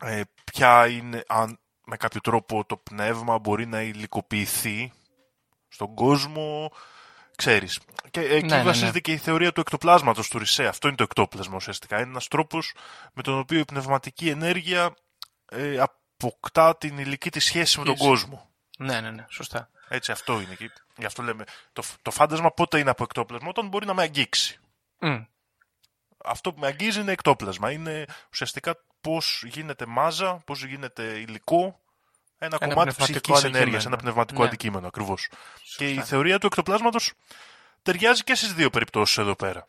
[0.00, 0.20] ε,
[0.52, 4.92] ποια είναι, αν με κάποιο τρόπο το πνεύμα μπορεί να υλικοποιηθεί
[5.68, 6.70] στον κόσμο.
[7.36, 7.80] Ξέρεις.
[8.10, 8.62] Και εκεί Ναι, ναι, ναι.
[8.62, 10.66] βασίζεται και η θεωρία του εκτοπλάσματος του Ρισέ.
[10.66, 11.96] Αυτό είναι το εκτόπλασμα ουσιαστικά.
[12.00, 12.74] Είναι ένας τρόπος
[13.12, 14.94] με τον οποίο η πνευματική ενέργεια
[15.50, 18.10] ε, αποκτά την υλική της σχέση με τον Σχέση.
[18.10, 18.53] κόσμο.
[18.78, 19.70] Ναι, ναι, ναι, σωστά.
[19.88, 20.54] Έτσι αυτό είναι.
[20.54, 24.02] Και Γι' αυτό λέμε το, το φάντασμα πότε είναι από εκτόπλασμα όταν μπορεί να με
[24.02, 24.58] αγγίξει.
[24.98, 25.16] Μμ.
[26.24, 27.70] Αυτό που με αγγίζει είναι εκτόπλασμα.
[27.70, 31.80] Είναι ουσιαστικά πώς γίνεται μάζα, πώς γίνεται υλικό
[32.38, 33.56] Ένα, Ένα κομμάτι πνευματικό ψυχικής αντικείμενο.
[33.56, 34.46] ενέργειας, ένα πνευματικό Ναι.
[34.46, 35.28] αντικείμενο ακριβώς.
[35.76, 37.12] Και η θεωρία του εκτοπλάσματος
[37.82, 39.64] ταιριάζει και στις δύο περιπτώσεις εδώ πέρα.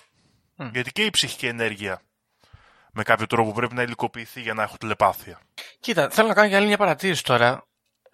[0.55, 0.69] Μμ.
[0.73, 2.01] Γιατί και η ψυχική ενέργεια
[2.91, 5.39] με κάποιο τρόπο πρέπει να υλικοποιηθεί για να έχω τηλεπάθεια.
[5.79, 7.65] Κοίτα, θέλω να κάνω και άλλη μια παρατήρηση τώρα.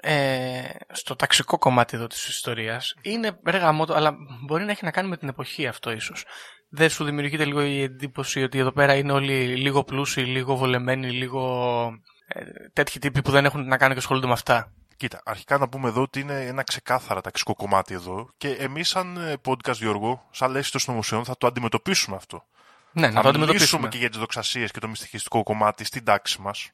[0.03, 4.91] Ε, στο ταξικό κομμάτι εδώ της ιστορίας είναι ρε γαμώτο, αλλά μπορεί να έχει να
[4.91, 6.25] κάνει με την εποχή αυτό ίσως.
[6.69, 11.11] Δεν σου δημιουργείται λίγο η εντύπωση ότι εδώ πέρα είναι όλοι λίγο πλούσιοι, λίγο βολεμένοι,
[11.11, 11.83] λίγο
[12.27, 12.41] ε,
[12.73, 14.73] τέτοιοι τύποι που δεν έχουν να κάνουν και ασχολούνται με αυτά.
[14.97, 19.17] Κοίτα, αρχικά να πούμε εδώ ότι είναι ένα ξεκάθαρα ταξικό κομμάτι εδώ και εμείς, σαν
[19.17, 22.43] ε, podcast Γιώργο, σαν λέση των νομοσιών, θα το αντιμετωπίσουμε αυτό.
[22.91, 23.81] Ναι, να θα το αντιμετωπίσουμε.
[23.81, 26.71] μιλήσουμε και για τις δοξασίες και το μυστικιστικό κομμάτι στην τάξη μας.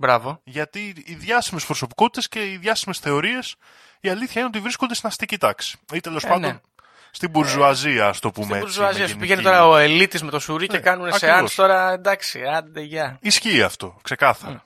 [0.00, 0.40] Μπράβο.
[0.44, 3.54] Γιατί οι διάσημες προσωπικότητες και οι διάσημες θεωρίες,
[4.00, 5.78] η αλήθεια είναι ότι βρίσκονται στην αστική τάξη.
[5.92, 6.60] Ή τέλος Ε, πάντων ναι.
[7.10, 8.66] στην μπουρζουαζία, ας το πούμε Στην έτσι.
[8.66, 11.20] μπουρζουαζία με σου γενική- πηγαίνει τώρα ο ελίτης με το σουρί και Ναι, κάνουν ακριβώς.
[11.20, 13.18] σεάνς τώρα εντάξει, άντε γεια.
[13.20, 14.52] Ισχύει αυτό, ξεκάθαρα.
[14.52, 14.60] Ναι.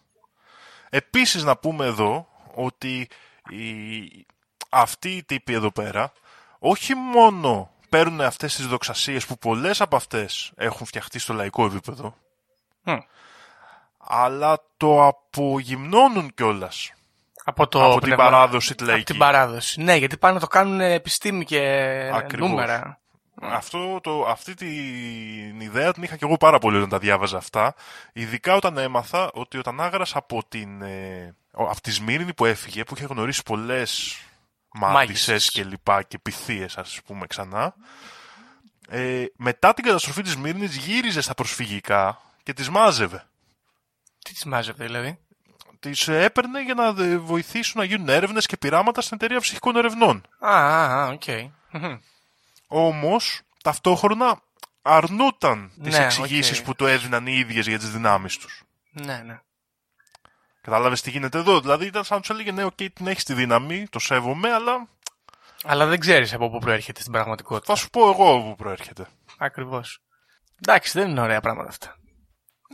[0.91, 3.09] Επίσης να πούμε εδώ ότι
[3.51, 4.27] οι...
[4.69, 6.13] αυτοί οι τύποι εδώ πέρα
[6.59, 12.17] όχι μόνο παίρνουν αυτές τις δοξασίες που πολλές από αυτές έχουν φτιαχτεί στο λαϊκό επίπεδο
[12.83, 12.97] Μμ.
[14.07, 16.93] Αλλά το απογυμνώνουν κιόλας
[17.45, 19.05] Από, το από την πνεύμα- παράδοση τη Από λαϊκή.
[19.05, 19.83] την παράδοση.
[19.83, 21.61] Ναι, γιατί πάνε να το κάνουν επιστήμη και
[22.15, 22.49] Ακριβώς.
[22.49, 22.97] νούμερα.
[23.45, 27.75] Αυτό το, αυτή την ιδέα την είχα και εγώ πάρα πολύ όταν τα διάβαζα αυτά.
[28.13, 32.85] Ειδικά όταν έμαθα ότι ο Τανάγρας από, την, ε, ο- από τη Σμύρνη που έφυγε,
[32.85, 34.19] που είχε γνωρίσει πολλές
[34.75, 35.51] μάγισσες Μάγισσες.
[35.51, 37.75] και λοιπά και πυθίες ας πούμε ξανά,
[38.89, 43.25] ε, μετά την καταστροφή της Σμύρνης γύριζε στα προσφυγικά και τις μάζευε.
[44.25, 45.19] Τι τις μάζευε δηλαδή;
[45.81, 49.77] Τις ε, έπαιρνε για να δε- βοηθήσουν να γίνουν έρευνες και πειράματα στην εταιρεία ψυχικών
[49.77, 50.23] ερευνών.
[50.39, 51.23] Α, α, α, οκ.
[51.71, 51.99] Μμμ.
[52.67, 54.41] Όμως, ταυτόχρονα
[54.83, 56.65] αρνούταν τις Ναι, εξηγήσεις οκ.
[56.65, 58.63] που του έδιναν οι ίδιες για τις δυνάμεις τους.
[58.91, 59.41] Ναι, ναι.
[60.61, 63.35] Κατάλαβες τι γίνεται εδώ; Δηλαδή ήταν σαν να τους έλεγε ναι, οκ, την έχεις τη
[63.35, 64.89] δύναμη, το σέβομαι, αλλά
[65.65, 67.75] Αλλά δεν ξέρεις από πού προέρχεται στην πραγματικότητα.
[67.75, 69.07] θα σου πω εγώ πού προέρχεται.
[69.39, 70.01] Ακριβώς.
[70.67, 71.97] Εντάξει, δεν είναι ωραία πράγματα αυτά.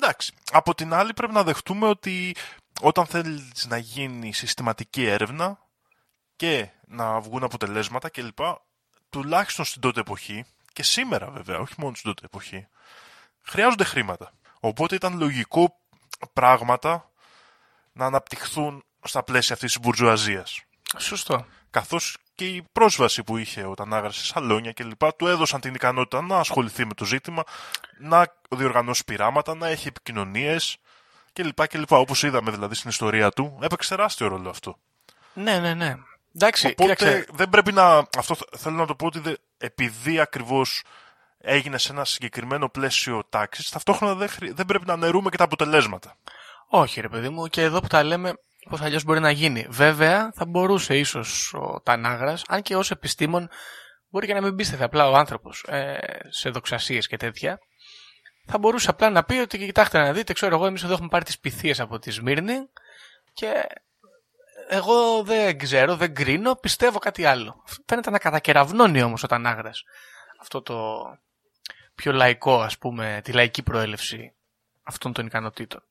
[0.03, 0.33] Εντάξει.
[0.53, 2.35] Από την άλλη πρέπει να δεχτούμε ότι
[2.81, 5.59] όταν θέλεις να γίνει συστηματική έρευνα
[6.37, 8.39] και να βγουν αποτελέσματα κλπ.
[9.11, 12.67] Τουλάχιστον στην τότε εποχή και σήμερα βέβαια, όχι μόνο στην τότε εποχή,
[13.43, 14.33] χρειάζονται χρήματα.
[14.61, 15.79] Οπότε ήταν λογικό
[16.33, 17.11] πράγματα
[17.93, 20.61] να αναπτυχθούν στα πλαίσια αυτής της μπουρζουαζίας.
[20.99, 21.47] Σωστό.
[21.71, 25.13] Καθώς και η πρόσβαση που είχε όταν άγραψε σαλόνια κλπ.
[25.17, 27.43] του έδωσαν την ικανότητα να ασχοληθεί με το ζήτημα,
[27.99, 30.77] να διοργανώσει πειράματα, να έχει επικοινωνίες
[31.33, 31.67] κλπ.
[31.69, 31.93] κλπ.
[31.93, 34.79] Όπως είδαμε δηλαδή στην ιστορία του, έπαιξε τεράστιο ρόλο αυτό.
[35.35, 35.97] Ναι, ναι, ναι.
[36.35, 37.27] Εντάξει, Οπότε κοίταξε.
[37.33, 38.07] δεν πρέπει να.
[38.19, 40.83] Αυτό θ- θέλω να το πω ότι δεν- επειδή ακριβώς
[41.39, 45.45] έγινε σε ένα συγκεκριμένο πλαίσιο τάξης, ταυτόχρονα δεν, χρει- δεν πρέπει να αναιρούμε και τα
[45.45, 46.15] αποτελέσματα.
[46.67, 48.35] Όχι, ρε παιδί μου, και εδώ που τα λέμε,
[48.69, 49.67] πώς αλλιώς μπορεί να γίνει.
[49.69, 53.49] Βέβαια, θα μπορούσε ίσως ο Τανάγρας, αν και ως επιστήμον,
[54.09, 55.99] μπορεί και να μην πίστευε απλά ο άνθρωπος ε,
[56.29, 57.59] σε δοξασίες και τέτοια.
[58.47, 61.25] Θα μπορούσε απλά να πει ότι κοιτάξτε να δείτε, ξέρω εγώ, εμείς εδώ έχουμε πάρει
[61.25, 62.69] τις πυθίες από τη Σμύρνη
[63.33, 63.53] και
[64.69, 67.63] εγώ δεν ξέρω, δεν κρίνω, πιστεύω κάτι άλλο.
[67.87, 69.85] Φαίνεται να κατακεραυνώνει όμως ο Τανάγρας
[70.39, 71.03] αυτό το
[71.95, 74.35] πιο λαϊκό, ας πούμε, τη λαϊκή προέλευση
[74.83, 75.83] αυτών των ικανοτήτων.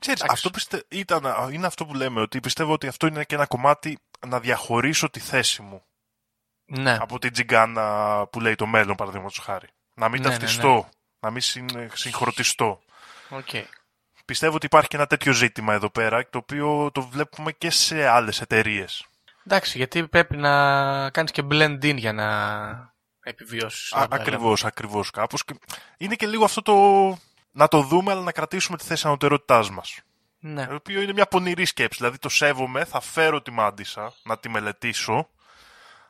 [0.00, 0.32] Ξέρεις, Εντάξει.
[0.46, 0.84] αυτό πιστε...
[0.88, 5.10] ήταν, είναι αυτό που λέμε, ότι πιστεύω ότι αυτό είναι και ένα κομμάτι να διαχωρίσω
[5.10, 5.82] τη θέση μου
[6.64, 6.96] Ναι.
[7.00, 9.68] από την τζιγκάνα που λέει το μέλλον, παραδείγματος χάρη.
[9.94, 10.88] Να μην Ναι, ναι, ταυτιστώ,
[11.20, 12.80] να μην συν- συγχρονιστώ.
[13.28, 13.48] Οκ.
[14.24, 18.06] Πιστεύω ότι υπάρχει και ένα τέτοιο ζήτημα εδώ πέρα, το οποίο το βλέπουμε και σε
[18.06, 19.04] άλλες εταιρείες.
[19.46, 22.28] Εντάξει, γιατί πρέπει να κάνεις και blend in για να
[23.22, 23.92] επιβιώσεις.
[23.92, 24.22] όλα τα άλλα.
[24.22, 25.44] Ακριβώς, ακριβώς κάπως.
[25.44, 25.54] Και
[25.96, 26.74] είναι και λίγο αυτό το
[27.50, 30.00] να το δούμε, αλλά να κρατήσουμε τη θέση ανωτερότητάς μας.
[30.38, 30.66] Ναι.
[30.66, 31.98] Το οποίο είναι μια πονηρή σκέψη.
[31.98, 35.28] Δηλαδή το σέβομαι, θα φέρω τη μάντισα να τη μελετήσω,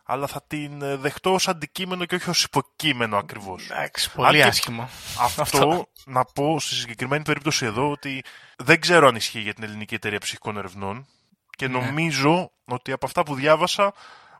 [0.05, 3.71] αλλά θα την ε, δεχτώ ως αντικείμενο και όχι ως υποκείμενο ακριβώς.
[3.71, 4.89] Εντάξει, πολύ και- άσχημο.
[5.19, 8.25] Αυτό να πω στη συγκεκριμένη περίπτωση εδώ ότι
[8.57, 11.07] δεν ξέρω αν ισχύει για την ελληνική εταιρεία ψυχικών ερευνών
[11.51, 11.79] και Ναι.
[11.79, 13.93] νομίζω ότι από αυτά που διάβασα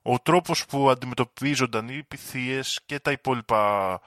[0.03, 4.01] ο τρόπος που αντιμετωπίζονταν οι πυθίες και τα υπόλοιπα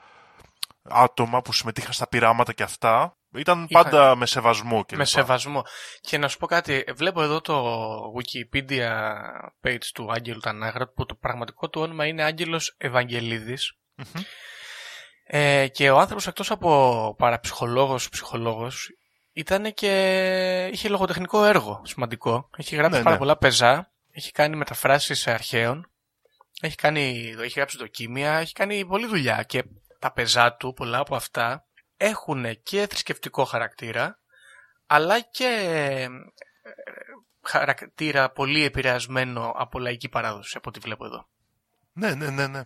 [0.83, 5.63] άτομα που συμμετείχαν στα πειράματα και αυτά ήταν Είχαν- πάντα με σεβασμό και Με σεβασμό.
[6.01, 7.65] Και να σου πω κάτι, βλέπω εδώ το
[8.17, 8.89] Wikipedia
[9.63, 13.73] page του Άγγελου Τανάγρα, που το πραγματικό του όνομα είναι Άγγελος Ευαγγελίδης.
[15.25, 18.89] Ε, και ο άνθρωπος εκτός από παραψυχολόγος, ψυχολόγος,
[19.33, 22.49] ήταν και είχε λογοτεχνικό έργο σημαντικό.
[22.57, 23.19] Έχει γράψει Ναι, πάρα ναι.
[23.21, 25.91] πολλά πεζά, έχει κάνει μεταφράσεις αρχαίων,
[26.61, 29.63] έχει, κάνει, έχει γράψει δοκίμια, έχει κάνει πολλή δουλειά και
[30.03, 31.65] τα πεζά του, πολλά από αυτά,
[31.97, 34.19] έχουν και θρησκευτικό χαρακτήρα,
[34.85, 35.49] αλλά και
[37.41, 41.27] χαρακτήρα πολύ επηρεασμένο από λαϊκή παράδοση, από ό,τι βλέπω εδώ.
[41.93, 42.61] Ναι, ναι, ναι, ναι.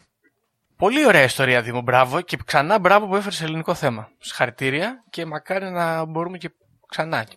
[0.76, 1.82] Πολύ ωραία ιστορία, Δήμο.
[1.82, 2.22] Μπράβο.
[2.22, 4.10] Και ξανά μπράβο που έφερες σε ελληνικό θέμα.
[4.20, 6.52] Συγχαρητήρια και μακάρι να μπορούμε και
[6.88, 7.28] ξανά.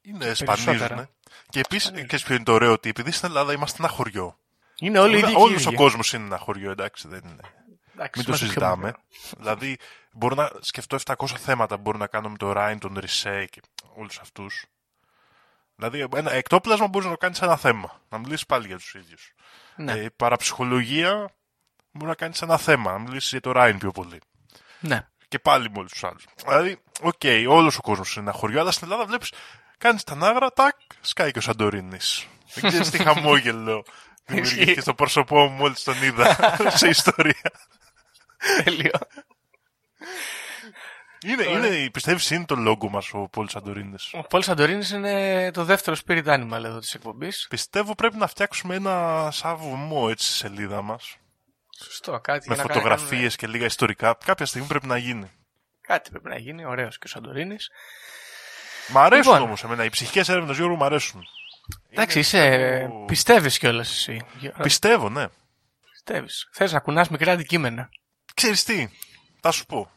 [0.00, 1.08] Είναι σπανίζουν.
[1.48, 4.38] Και επίσης, και ποιο είναι το ωραίο, ότι επειδή στην Ελλάδα είμαστε ένα χωριό.
[4.80, 5.34] Είναι όλοι οι ίδιοι.
[5.36, 7.42] Όλος ο κόσμος είναι ένα χωριό, εντάξει, δεν είναι.
[8.00, 8.82] Εντάξει, Μην το είμαστε πιο συζητάμε.
[8.84, 9.02] μακριά.
[9.36, 9.76] δηλαδή,
[10.12, 13.60] μπορώ να σκεφτώ 700 θέματα που μπορώ να κάνω με τον Ράιν, τον Ρισέ και
[13.94, 14.64] όλους αυτούς.
[15.76, 18.00] Δηλαδή, ένα εκτόπλασμα μπορείς να το κάνεις ένα θέμα.
[18.08, 19.32] Να μιλήσεις πάλι για τους ίδιους.
[19.76, 19.92] Ναι.
[19.92, 21.30] Ε, παραψυχολογία
[21.92, 22.92] μπορεί να κάνεις ένα θέμα.
[22.92, 24.20] Να μιλήσεις για τον Ράιν πιο πολύ.
[24.80, 25.06] ναι.
[25.28, 26.24] Και πάλι με όλους τους άλλους.
[26.46, 29.32] Δηλαδή, οκ, όλος ο κόσμος είναι ένα χωριό, αλλά στην Ελλάδα βλέπεις,
[29.78, 32.26] κάνεις τα νάγρα, τάκ, σκάει και ο Σαντορίνης.
[32.54, 33.84] Δεν ξέρεις τι χαμόγελο
[34.26, 36.36] δημιουργήθηκε στο πρόσωπό μου μόλις τον είδα
[36.78, 37.50] σε ιστορία.
[38.64, 38.90] Τέλειο.
[41.26, 44.10] Είναι, είναι, πιστεύεις είναι το λόγο μας ο Πόλ Σαντορίνης.
[44.12, 47.46] Ο Πολ Σαντορίνη είναι το δεύτερο spirit animal εδώ της εκπομπής.
[47.50, 51.16] Πιστεύω πρέπει να φτιάξουμε ένα σαν βωμό έτσι στη σελίδα μας.
[51.84, 54.18] Σωστό, κάτι με για να φωτογραφίες κάνουμε- και λίγα ιστορικά.
[54.24, 55.30] Κάποια στιγμή πρέπει να γίνει.
[55.80, 56.64] Κάτι πρέπει να γίνει.
[56.64, 57.70] Ωραίος και ο Σαντορίνης.
[58.88, 59.46] Μ' αρέσουν Λοιπόν.
[59.46, 59.84] όμως εμένα.
[59.84, 61.24] Οι ψυχικές έρευνες Γιώργο μ' αρέσουν.
[61.90, 62.48] Εντάξει, είσαι.
[62.48, 64.20] πιστεύω- Πιστεύεις κιόλας εσύ.
[64.62, 65.26] Πιστεύω, ναι.
[65.90, 66.48] Πιστεύεις.
[66.52, 67.88] Θες να κουνάς μικρά αντικείμενα.
[68.38, 68.88] Ξέρεις τι,
[69.40, 69.90] θα σου πω.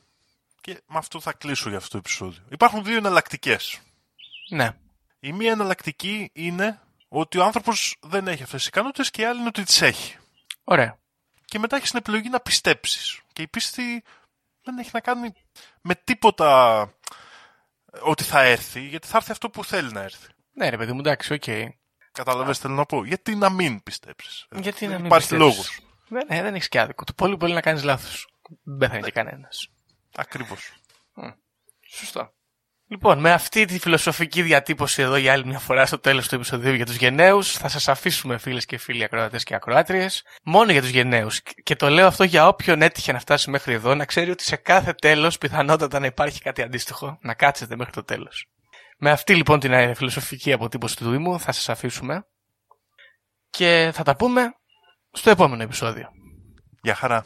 [0.61, 2.43] Και με αυτό θα κλείσω για αυτό το επεισόδιο.
[2.49, 3.79] Υπάρχουν δύο εναλλακτικές.
[4.49, 4.71] Ναι.
[5.19, 9.39] Η μία εναλλακτική είναι ότι ο άνθρωπος δεν έχει αυτές τις ικανότητες και η άλλη
[9.39, 10.15] είναι ότι τις έχει.
[10.63, 10.97] Ωραία.
[11.45, 13.19] και μετά έχεις την επιλογή να πιστέψεις.
[13.33, 14.03] Και η πίστη
[14.63, 15.33] δεν έχει να κάνει
[15.81, 16.81] με τίποτα
[17.93, 20.27] ε, ότι θα έρθει, γιατί θα έρθει αυτό που θέλει να έρθει.
[20.53, 21.43] Ναι, ρε παιδί μου, εντάξει, οκ.
[22.11, 25.55] Καταλαβαίνεις τι θέλω να πω; Γιατί να μην πιστέψεις; Γιατί δεν να μην υπάρχει πιστεύεις.
[25.55, 25.79] λόγος.
[26.07, 27.03] Δεν, ναι, δεν έχεις και άδικο.
[27.03, 28.27] Το πολύ πολύ να κάνεις λάθος.
[28.63, 29.67] Δεν πέθανε και κανένας.
[30.15, 30.73] Ακριβώς.
[31.87, 32.33] Σωστό.
[32.91, 36.73] Λοιπόν, με αυτή τη φιλοσοφική διατύπωση εδώ για άλλη μια φορά στο τέλος του επεισοδίου
[36.73, 40.89] για τους γενναίους θα σας αφήσουμε φίλες και φίλοι ακροατές και ακροάτριες μόνο για τους
[40.89, 41.41] γενναίους.
[41.63, 44.55] Και το λέω αυτό για όποιον έτυχε να φτάσει μέχρι εδώ να ξέρει ότι σε
[44.55, 48.47] κάθε τέλος πιθανότατα να υπάρχει κάτι αντίστοιχο να κάτσετε μέχρι το τέλος.
[48.97, 52.25] Με αυτή λοιπόν την ε, φιλοσοφική αποτύπωση του Δήμου θα σας αφήσουμε
[53.49, 54.53] και θα τα πούμε
[55.11, 56.09] στο επόμενο επεισόδιο.
[56.81, 57.25] Γεια χαρά.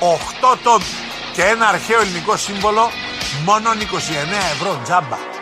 [0.00, 0.84] 8 τόμοι
[1.32, 2.90] και ένα αρχαίο ελληνικό σύμβολο
[3.44, 3.74] μόνο 29
[4.52, 5.35] ευρώ τζάμπα